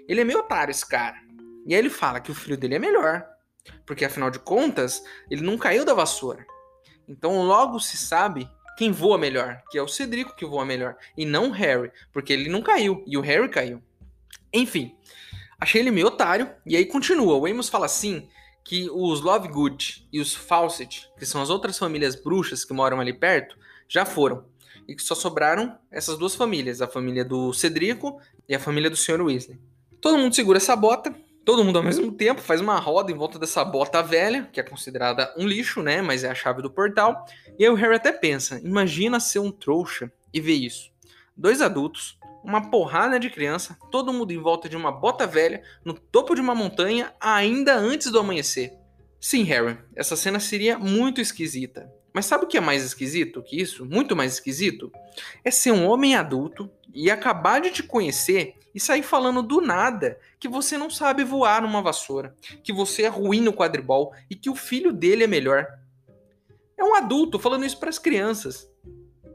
Ele 0.09 0.21
é 0.21 0.25
meio 0.25 0.40
otário 0.40 0.73
esse 0.73 0.85
cara. 0.85 1.17
E 1.64 1.73
aí 1.73 1.79
ele 1.79 1.90
fala 1.90 2.19
que 2.19 2.33
o 2.33 2.35
filho 2.35 2.57
dele 2.57 2.75
é 2.75 2.79
melhor, 2.81 3.25
porque 3.87 4.05
afinal 4.05 4.33
de 4.33 4.40
contas, 4.40 5.05
ele 5.31 5.43
não 5.43 5.57
caiu 5.57 5.85
da 5.85 5.95
vassoura. 5.95 6.45
Então 7.09 7.45
logo 7.45 7.79
se 7.79 7.97
sabe 7.97 8.51
quem 8.77 8.90
voa 8.90 9.17
melhor, 9.17 9.62
que 9.71 9.79
é 9.79 9.83
o 9.83 9.87
Cedrico 9.87 10.35
que 10.35 10.45
voa 10.45 10.64
melhor, 10.64 10.97
e 11.17 11.25
não 11.25 11.51
o 11.51 11.53
Harry, 11.53 11.93
porque 12.12 12.33
ele 12.33 12.49
não 12.49 12.62
caiu, 12.62 13.05
e 13.07 13.17
o 13.17 13.21
Harry 13.21 13.49
caiu. 13.49 13.81
Enfim, 14.53 14.97
achei 15.61 15.81
ele 15.81 15.93
meio 15.93 16.09
otário, 16.09 16.51
e 16.67 16.77
aí 16.77 16.85
continua. 16.85 17.37
O 17.37 17.47
Amos 17.47 17.69
fala 17.69 17.87
assim 17.87 18.29
que 18.64 18.88
os 18.90 19.20
Lovegood 19.20 20.09
e 20.12 20.20
os 20.20 20.35
Fawcett, 20.35 21.11
que 21.18 21.27
são 21.27 21.42
as 21.42 21.50
outras 21.50 21.79
famílias 21.79 22.16
bruxas 22.16 22.64
que 22.64 22.72
moram 22.72 22.98
ali 22.98 23.12
perto, 23.12 23.57
já 23.87 24.05
foram. 24.05 24.46
E 24.88 24.94
que 24.94 25.03
só 25.03 25.14
sobraram 25.14 25.79
essas 25.90 26.18
duas 26.18 26.35
famílias, 26.35 26.81
a 26.81 26.88
família 26.88 27.24
do 27.24 27.53
Cedrico 27.53 28.20
e 28.48 28.55
a 28.55 28.61
família 28.61 28.90
do 28.90 28.96
Sr. 28.96 29.20
Weasley. 29.20 29.59
Todo 30.00 30.18
mundo 30.18 30.35
segura 30.35 30.59
essa 30.59 30.74
bota, 30.74 31.14
Todo 31.44 31.62
mundo 31.62 31.77
ao 31.77 31.85
mesmo 31.85 32.11
tempo 32.11 32.40
faz 32.40 32.59
uma 32.59 32.79
roda 32.79 33.12
em 33.12 33.14
volta 33.14 33.38
dessa 33.38 33.62
bota 33.62 34.03
velha, 34.03 34.48
que 34.50 34.59
é 34.59 34.62
considerada 34.62 35.33
um 35.37 35.46
lixo, 35.46 35.83
né? 35.83 36.00
Mas 36.00 36.24
é 36.24 36.31
a 36.31 36.35
chave 36.35 36.62
do 36.62 36.70
portal. 36.70 37.27
E 37.59 37.64
aí 37.64 37.70
o 37.70 37.74
Harry 37.74 37.96
até 37.96 38.12
pensa: 38.12 38.59
imagina 38.64 39.20
ser 39.20 39.40
um 39.40 39.53
trouxa 39.53 40.11
e 40.33 40.40
ver 40.40 40.55
isso. 40.55 40.90
Dois 41.37 41.61
adultos, 41.61 42.18
uma 42.44 42.70
porrada 42.70 43.18
de 43.18 43.31
criança, 43.31 43.77
todo 43.90 44.12
mundo 44.12 44.33
em 44.33 44.38
volta 44.38 44.68
de 44.68 44.77
uma 44.77 44.92
bota 44.92 45.27
velha, 45.27 45.62
no 45.85 45.94
topo 45.94 46.35
de 46.35 46.40
uma 46.40 46.55
montanha, 46.55 47.12
ainda 47.18 47.75
antes 47.75 48.11
do 48.11 48.18
amanhecer. 48.18 48.73
Sim, 49.20 49.42
Harry, 49.44 49.79
essa 49.97 50.16
cena 50.16 50.38
seria 50.38 50.79
muito 50.79 51.20
esquisita. 51.20 51.90
Mas 52.12 52.27
sabe 52.27 52.44
o 52.44 52.47
que 52.47 52.57
é 52.57 52.61
mais 52.61 52.85
esquisito 52.85 53.42
que 53.42 53.61
isso? 53.61 53.85
Muito 53.85 54.14
mais 54.14 54.35
esquisito? 54.35 54.92
É 55.42 55.51
ser 55.51 55.73
um 55.73 55.88
homem 55.88 56.14
adulto 56.14 56.70
e 56.94 57.11
acabar 57.11 57.61
de 57.61 57.70
te 57.70 57.83
conhecer 57.83 58.55
e 58.73 58.79
sair 58.79 59.03
falando 59.03 59.42
do 59.42 59.61
nada 59.61 60.18
que 60.38 60.49
você 60.49 60.79
não 60.79 60.90
sabe 60.90 61.25
voar 61.25 61.62
numa 61.62 61.83
vassoura, 61.83 62.37
que 62.62 62.73
você 62.73 63.03
é 63.03 63.09
ruim 63.09 63.40
no 63.40 63.53
quadribol 63.53 64.12
e 64.31 64.37
que 64.37 64.51
o 64.51 64.55
filho 64.55 64.92
dele 64.92 65.25
é 65.25 65.27
melhor. 65.27 65.66
É 66.79 66.85
um 66.85 66.94
adulto 66.94 67.38
falando 67.38 67.64
isso 67.64 67.81
para 67.81 67.88
as 67.88 67.99
crianças. 67.99 68.70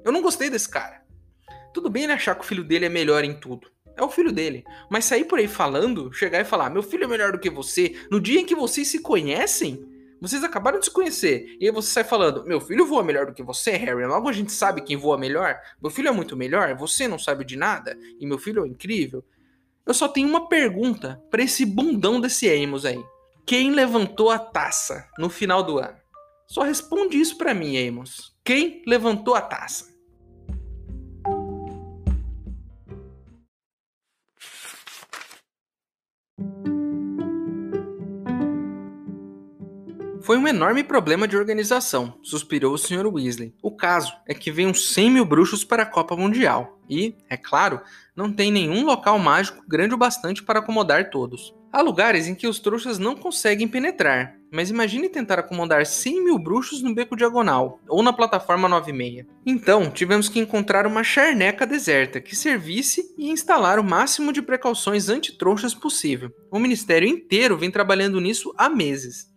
Eu 0.06 0.12
não 0.12 0.22
gostei 0.22 0.50
desse 0.50 0.70
cara. 0.70 1.04
Tudo 1.74 1.90
bem 1.90 2.04
ele 2.04 2.14
achar 2.14 2.36
que 2.36 2.42
o 2.42 2.48
filho 2.48 2.64
dele 2.64 2.86
é 2.86 2.90
melhor 2.90 3.24
em 3.24 3.34
tudo. 3.34 3.70
É 3.96 4.04
o 4.04 4.10
filho 4.10 4.32
dele. 4.32 4.64
Mas 4.90 5.06
sair 5.06 5.26
por 5.26 5.40
aí 5.40 5.48
falando, 5.48 6.12
chegar 6.14 6.40
e 6.40 6.46
falar: 6.46 6.70
meu 6.70 6.82
filho 6.82 7.04
é 7.04 7.08
melhor 7.08 7.32
do 7.32 7.40
que 7.40 7.50
você, 7.50 7.96
no 8.10 8.20
dia 8.20 8.40
em 8.40 8.46
que 8.46 8.56
vocês 8.56 8.88
se 8.88 9.00
conhecem, 9.00 9.86
vocês 10.22 10.44
acabaram 10.44 10.80
de 10.80 10.86
se 10.86 10.92
conhecer. 10.92 11.58
E 11.60 11.66
aí 11.66 11.72
você 11.72 11.90
sai 11.90 12.04
falando: 12.04 12.44
Meu 12.46 12.60
filho 12.60 12.86
voa 12.86 13.04
melhor 13.04 13.26
do 13.26 13.34
que 13.34 13.44
você, 13.44 13.72
Harry. 13.72 14.06
Logo 14.06 14.28
a 14.28 14.34
gente 14.34 14.52
sabe 14.52 14.82
quem 14.82 14.98
voa 14.98 15.18
melhor. 15.18 15.58
Meu 15.82 15.90
filho 15.90 16.10
é 16.10 16.12
muito 16.12 16.36
melhor. 16.36 16.76
Você 16.76 17.08
não 17.08 17.18
sabe 17.18 17.46
de 17.46 17.56
nada. 17.56 17.98
E 18.20 18.26
meu 18.26 18.38
filho 18.38 18.66
é 18.66 18.68
incrível. 18.68 19.24
Eu 19.86 19.94
só 19.94 20.08
tenho 20.08 20.28
uma 20.28 20.48
pergunta 20.48 21.22
para 21.32 21.42
esse 21.42 21.66
bundão 21.66 22.20
desse 22.20 22.50
Amos 22.50 22.86
aí. 22.86 23.04
Quem 23.46 23.72
levantou 23.72 24.30
a 24.30 24.38
taça 24.38 25.08
no 25.18 25.30
final 25.30 25.64
do 25.64 25.80
ano? 25.80 25.98
Só 26.48 26.62
responde 26.62 27.20
isso 27.20 27.38
para 27.38 27.54
mim, 27.54 27.78
Amos. 27.88 28.36
Quem 28.44 28.84
levantou 28.86 29.36
a 29.36 29.42
taça? 29.42 29.88
Foi 40.30 40.38
um 40.38 40.48
enorme 40.48 40.84
problema 40.84 41.28
de 41.28 41.36
organização, 41.36 42.13
suspirou 42.22 42.76
o 42.76 42.78
Sr. 42.78 43.08
Weasley. 43.12 43.52
O 43.63 43.76
caso 43.76 44.13
é 44.28 44.34
que 44.36 44.52
uns 44.68 44.94
100 44.94 45.10
mil 45.10 45.26
bruxos 45.26 45.63
para 45.63 45.82
a 45.82 45.86
Copa 45.88 46.15
Mundial. 46.15 46.80
E, 46.88 47.15
é 47.28 47.36
claro, 47.36 47.82
não 48.15 48.32
tem 48.32 48.52
nenhum 48.52 48.86
local 48.86 49.18
mágico 49.18 49.63
grande 49.68 49.96
o 49.96 49.98
bastante 49.98 50.44
para 50.44 50.60
acomodar 50.60 51.10
todos. 51.10 51.52
Há 51.74 51.82
lugares 51.82 52.28
em 52.28 52.36
que 52.36 52.46
os 52.46 52.60
trouxas 52.60 53.00
não 53.00 53.15
conseguem 53.15 53.68
penetrar, 53.68 54.36
mas 54.54 54.70
imagine 54.70 55.10
tentar 55.10 55.39
acomodar 55.39 55.84
100 55.88 56.24
mil 56.24 56.38
bruxos 56.38 56.84
no 56.84 56.94
beco 56.94 57.15
diagonal, 57.15 57.80
ou 57.89 58.04
na 58.04 58.13
plataforma 58.13 58.70
96. 58.70 59.26
Então, 59.44 59.89
tivemos 59.89 60.30
que 60.30 60.39
encontrar 60.39 60.86
uma 60.86 61.04
charneca 61.04 61.65
deserta 61.65 62.22
que 62.22 62.36
servisse 62.36 63.15
e 63.18 63.32
instalar 63.32 63.80
o 63.80 63.84
máximo 63.84 64.32
de 64.32 64.44
precauções 64.44 65.10
anti-trouxas 65.10 65.74
possível. 65.74 66.32
O 66.52 66.60
ministério 66.60 67.10
inteiro 67.10 67.58
vem 67.58 67.72
trabalhando 67.72 68.22
nisso 68.22 68.54
há 68.56 68.70
meses. 68.70 69.28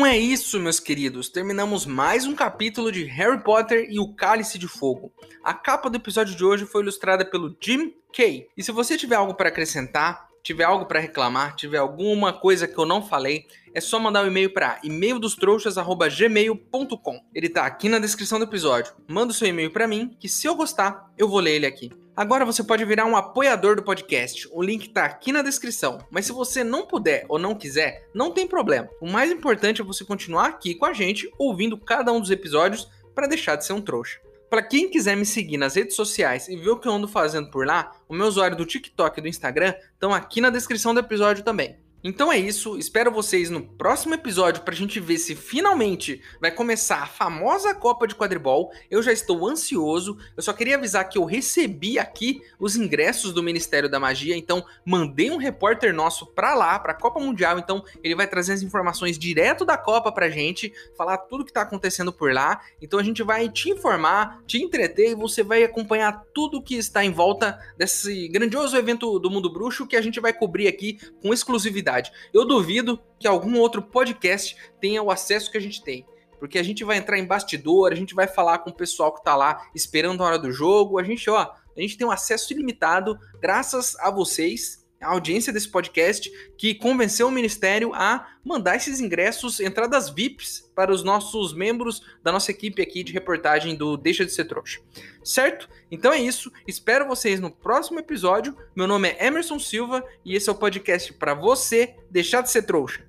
Então 0.00 0.10
é 0.10 0.16
isso, 0.16 0.58
meus 0.58 0.80
queridos. 0.80 1.28
Terminamos 1.28 1.84
mais 1.84 2.26
um 2.26 2.34
capítulo 2.34 2.90
de 2.90 3.04
Harry 3.04 3.38
Potter 3.44 3.86
e 3.90 4.00
o 4.00 4.14
Cálice 4.14 4.58
de 4.58 4.66
Fogo. 4.66 5.12
A 5.44 5.52
capa 5.52 5.90
do 5.90 5.96
episódio 5.96 6.34
de 6.34 6.42
hoje 6.42 6.64
foi 6.64 6.80
ilustrada 6.80 7.22
pelo 7.22 7.54
Jim 7.60 7.92
Kay. 8.10 8.48
E 8.56 8.62
se 8.62 8.72
você 8.72 8.96
tiver 8.96 9.16
algo 9.16 9.34
para 9.34 9.50
acrescentar, 9.50 10.29
tiver 10.42 10.64
algo 10.64 10.86
para 10.86 10.98
reclamar, 11.00 11.54
tiver 11.56 11.78
alguma 11.78 12.32
coisa 12.32 12.66
que 12.66 12.78
eu 12.78 12.86
não 12.86 13.02
falei, 13.02 13.46
é 13.72 13.80
só 13.80 13.98
mandar 13.98 14.24
um 14.24 14.26
e-mail 14.26 14.52
para 14.52 14.78
e-maildostrouxas@gmail.com. 14.82 17.20
Ele 17.34 17.48
tá 17.48 17.64
aqui 17.66 17.88
na 17.88 17.98
descrição 17.98 18.38
do 18.38 18.44
episódio. 18.44 18.92
Manda 19.06 19.32
o 19.32 19.34
seu 19.34 19.48
e-mail 19.48 19.70
para 19.70 19.86
mim, 19.86 20.14
que 20.18 20.28
se 20.28 20.46
eu 20.46 20.54
gostar, 20.54 21.10
eu 21.16 21.26
vou 21.28 21.40
ler 21.40 21.56
ele 21.56 21.64
aqui. 21.66 21.90
Agora 22.16 22.44
você 22.44 22.62
pode 22.62 22.84
virar 22.84 23.06
um 23.06 23.16
apoiador 23.16 23.74
do 23.76 23.82
podcast. 23.82 24.46
O 24.52 24.62
link 24.62 24.88
está 24.88 25.06
aqui 25.06 25.32
na 25.32 25.40
descrição. 25.42 25.98
Mas 26.10 26.26
se 26.26 26.32
você 26.32 26.62
não 26.62 26.86
puder 26.86 27.24
ou 27.28 27.38
não 27.38 27.54
quiser, 27.54 28.06
não 28.12 28.30
tem 28.32 28.46
problema. 28.46 28.90
O 29.00 29.10
mais 29.10 29.30
importante 29.30 29.80
é 29.80 29.84
você 29.84 30.04
continuar 30.04 30.48
aqui 30.48 30.74
com 30.74 30.84
a 30.84 30.92
gente, 30.92 31.32
ouvindo 31.38 31.78
cada 31.78 32.12
um 32.12 32.20
dos 32.20 32.30
episódios 32.30 32.86
para 33.14 33.26
deixar 33.26 33.56
de 33.56 33.64
ser 33.64 33.72
um 33.72 33.80
trouxa. 33.80 34.20
Para 34.50 34.62
quem 34.62 34.90
quiser 34.90 35.16
me 35.16 35.24
seguir 35.24 35.56
nas 35.56 35.76
redes 35.76 35.94
sociais 35.94 36.48
e 36.48 36.56
ver 36.56 36.70
o 36.70 36.76
que 36.76 36.88
eu 36.88 36.92
ando 36.92 37.06
fazendo 37.06 37.48
por 37.52 37.64
lá, 37.64 37.92
o 38.08 38.14
meu 38.14 38.26
usuário 38.26 38.56
do 38.56 38.66
TikTok 38.66 39.16
e 39.16 39.22
do 39.22 39.28
Instagram 39.28 39.72
estão 39.92 40.12
aqui 40.12 40.40
na 40.40 40.50
descrição 40.50 40.92
do 40.92 40.98
episódio 40.98 41.44
também. 41.44 41.78
Então 42.02 42.32
é 42.32 42.38
isso, 42.38 42.78
espero 42.78 43.10
vocês 43.10 43.50
no 43.50 43.60
próximo 43.60 44.14
episódio 44.14 44.62
pra 44.62 44.74
gente 44.74 44.98
ver 44.98 45.18
se 45.18 45.34
finalmente 45.34 46.22
vai 46.40 46.50
começar 46.50 47.02
a 47.02 47.06
famosa 47.06 47.74
Copa 47.74 48.06
de 48.06 48.14
Quadribol. 48.14 48.72
Eu 48.90 49.02
já 49.02 49.12
estou 49.12 49.46
ansioso. 49.46 50.16
Eu 50.34 50.42
só 50.42 50.54
queria 50.54 50.76
avisar 50.76 51.06
que 51.10 51.18
eu 51.18 51.26
recebi 51.26 51.98
aqui 51.98 52.40
os 52.58 52.74
ingressos 52.74 53.34
do 53.34 53.42
Ministério 53.42 53.86
da 53.86 54.00
Magia, 54.00 54.34
então 54.34 54.64
mandei 54.82 55.30
um 55.30 55.36
repórter 55.36 55.92
nosso 55.92 56.26
pra 56.26 56.54
lá, 56.54 56.78
pra 56.78 56.94
Copa 56.94 57.20
Mundial, 57.20 57.58
então 57.58 57.84
ele 58.02 58.14
vai 58.14 58.26
trazer 58.26 58.54
as 58.54 58.62
informações 58.62 59.18
direto 59.18 59.66
da 59.66 59.76
Copa 59.76 60.10
pra 60.10 60.30
gente, 60.30 60.72
falar 60.96 61.18
tudo 61.18 61.44
que 61.44 61.52
tá 61.52 61.62
acontecendo 61.62 62.10
por 62.10 62.32
lá. 62.32 62.62
Então 62.80 62.98
a 62.98 63.02
gente 63.02 63.22
vai 63.22 63.46
te 63.50 63.68
informar, 63.68 64.42
te 64.46 64.56
entreter 64.62 65.10
e 65.10 65.14
você 65.14 65.42
vai 65.42 65.64
acompanhar 65.64 66.24
tudo 66.32 66.62
que 66.62 66.76
está 66.76 67.04
em 67.04 67.12
volta 67.12 67.58
desse 67.76 68.26
grandioso 68.28 68.74
evento 68.74 69.18
do 69.18 69.30
Mundo 69.30 69.52
Bruxo 69.52 69.86
que 69.86 69.96
a 69.96 70.02
gente 70.02 70.18
vai 70.18 70.32
cobrir 70.32 70.66
aqui 70.66 70.98
com 71.20 71.34
exclusividade 71.34 71.89
eu 72.32 72.44
duvido 72.44 73.00
que 73.18 73.26
algum 73.26 73.58
outro 73.58 73.82
podcast 73.82 74.56
tenha 74.80 75.02
o 75.02 75.10
acesso 75.10 75.50
que 75.50 75.58
a 75.58 75.60
gente 75.60 75.82
tem. 75.82 76.06
Porque 76.38 76.58
a 76.58 76.62
gente 76.62 76.84
vai 76.84 76.96
entrar 76.96 77.18
em 77.18 77.26
bastidor, 77.26 77.92
a 77.92 77.94
gente 77.94 78.14
vai 78.14 78.26
falar 78.26 78.58
com 78.58 78.70
o 78.70 78.74
pessoal 78.74 79.14
que 79.14 79.22
tá 79.22 79.36
lá 79.36 79.68
esperando 79.74 80.22
a 80.22 80.26
hora 80.26 80.38
do 80.38 80.50
jogo. 80.50 80.98
A 80.98 81.02
gente, 81.02 81.28
ó, 81.28 81.52
a 81.76 81.80
gente 81.80 81.98
tem 81.98 82.06
um 82.06 82.10
acesso 82.10 82.52
ilimitado 82.52 83.18
graças 83.40 83.94
a 83.96 84.10
vocês 84.10 84.79
a 85.00 85.08
audiência 85.08 85.52
desse 85.52 85.68
podcast 85.68 86.30
que 86.58 86.74
convenceu 86.74 87.28
o 87.28 87.30
Ministério 87.30 87.92
a 87.94 88.28
mandar 88.44 88.76
esses 88.76 89.00
ingressos, 89.00 89.58
entradas 89.58 90.10
VIPs, 90.10 90.70
para 90.74 90.92
os 90.92 91.02
nossos 91.02 91.54
membros 91.54 92.02
da 92.22 92.30
nossa 92.30 92.50
equipe 92.50 92.82
aqui 92.82 93.02
de 93.02 93.12
reportagem 93.12 93.74
do 93.74 93.96
Deixa 93.96 94.24
de 94.24 94.32
Ser 94.32 94.44
Trouxa. 94.44 94.80
Certo? 95.24 95.68
Então 95.90 96.12
é 96.12 96.18
isso. 96.18 96.52
Espero 96.66 97.08
vocês 97.08 97.40
no 97.40 97.50
próximo 97.50 97.98
episódio. 97.98 98.56
Meu 98.76 98.86
nome 98.86 99.08
é 99.08 99.26
Emerson 99.26 99.58
Silva 99.58 100.04
e 100.24 100.34
esse 100.34 100.48
é 100.48 100.52
o 100.52 100.56
podcast 100.56 101.12
para 101.14 101.34
você 101.34 101.96
deixar 102.10 102.42
de 102.42 102.50
ser 102.50 102.62
trouxa. 102.62 103.02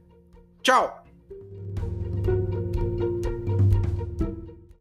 Tchau! 0.62 1.01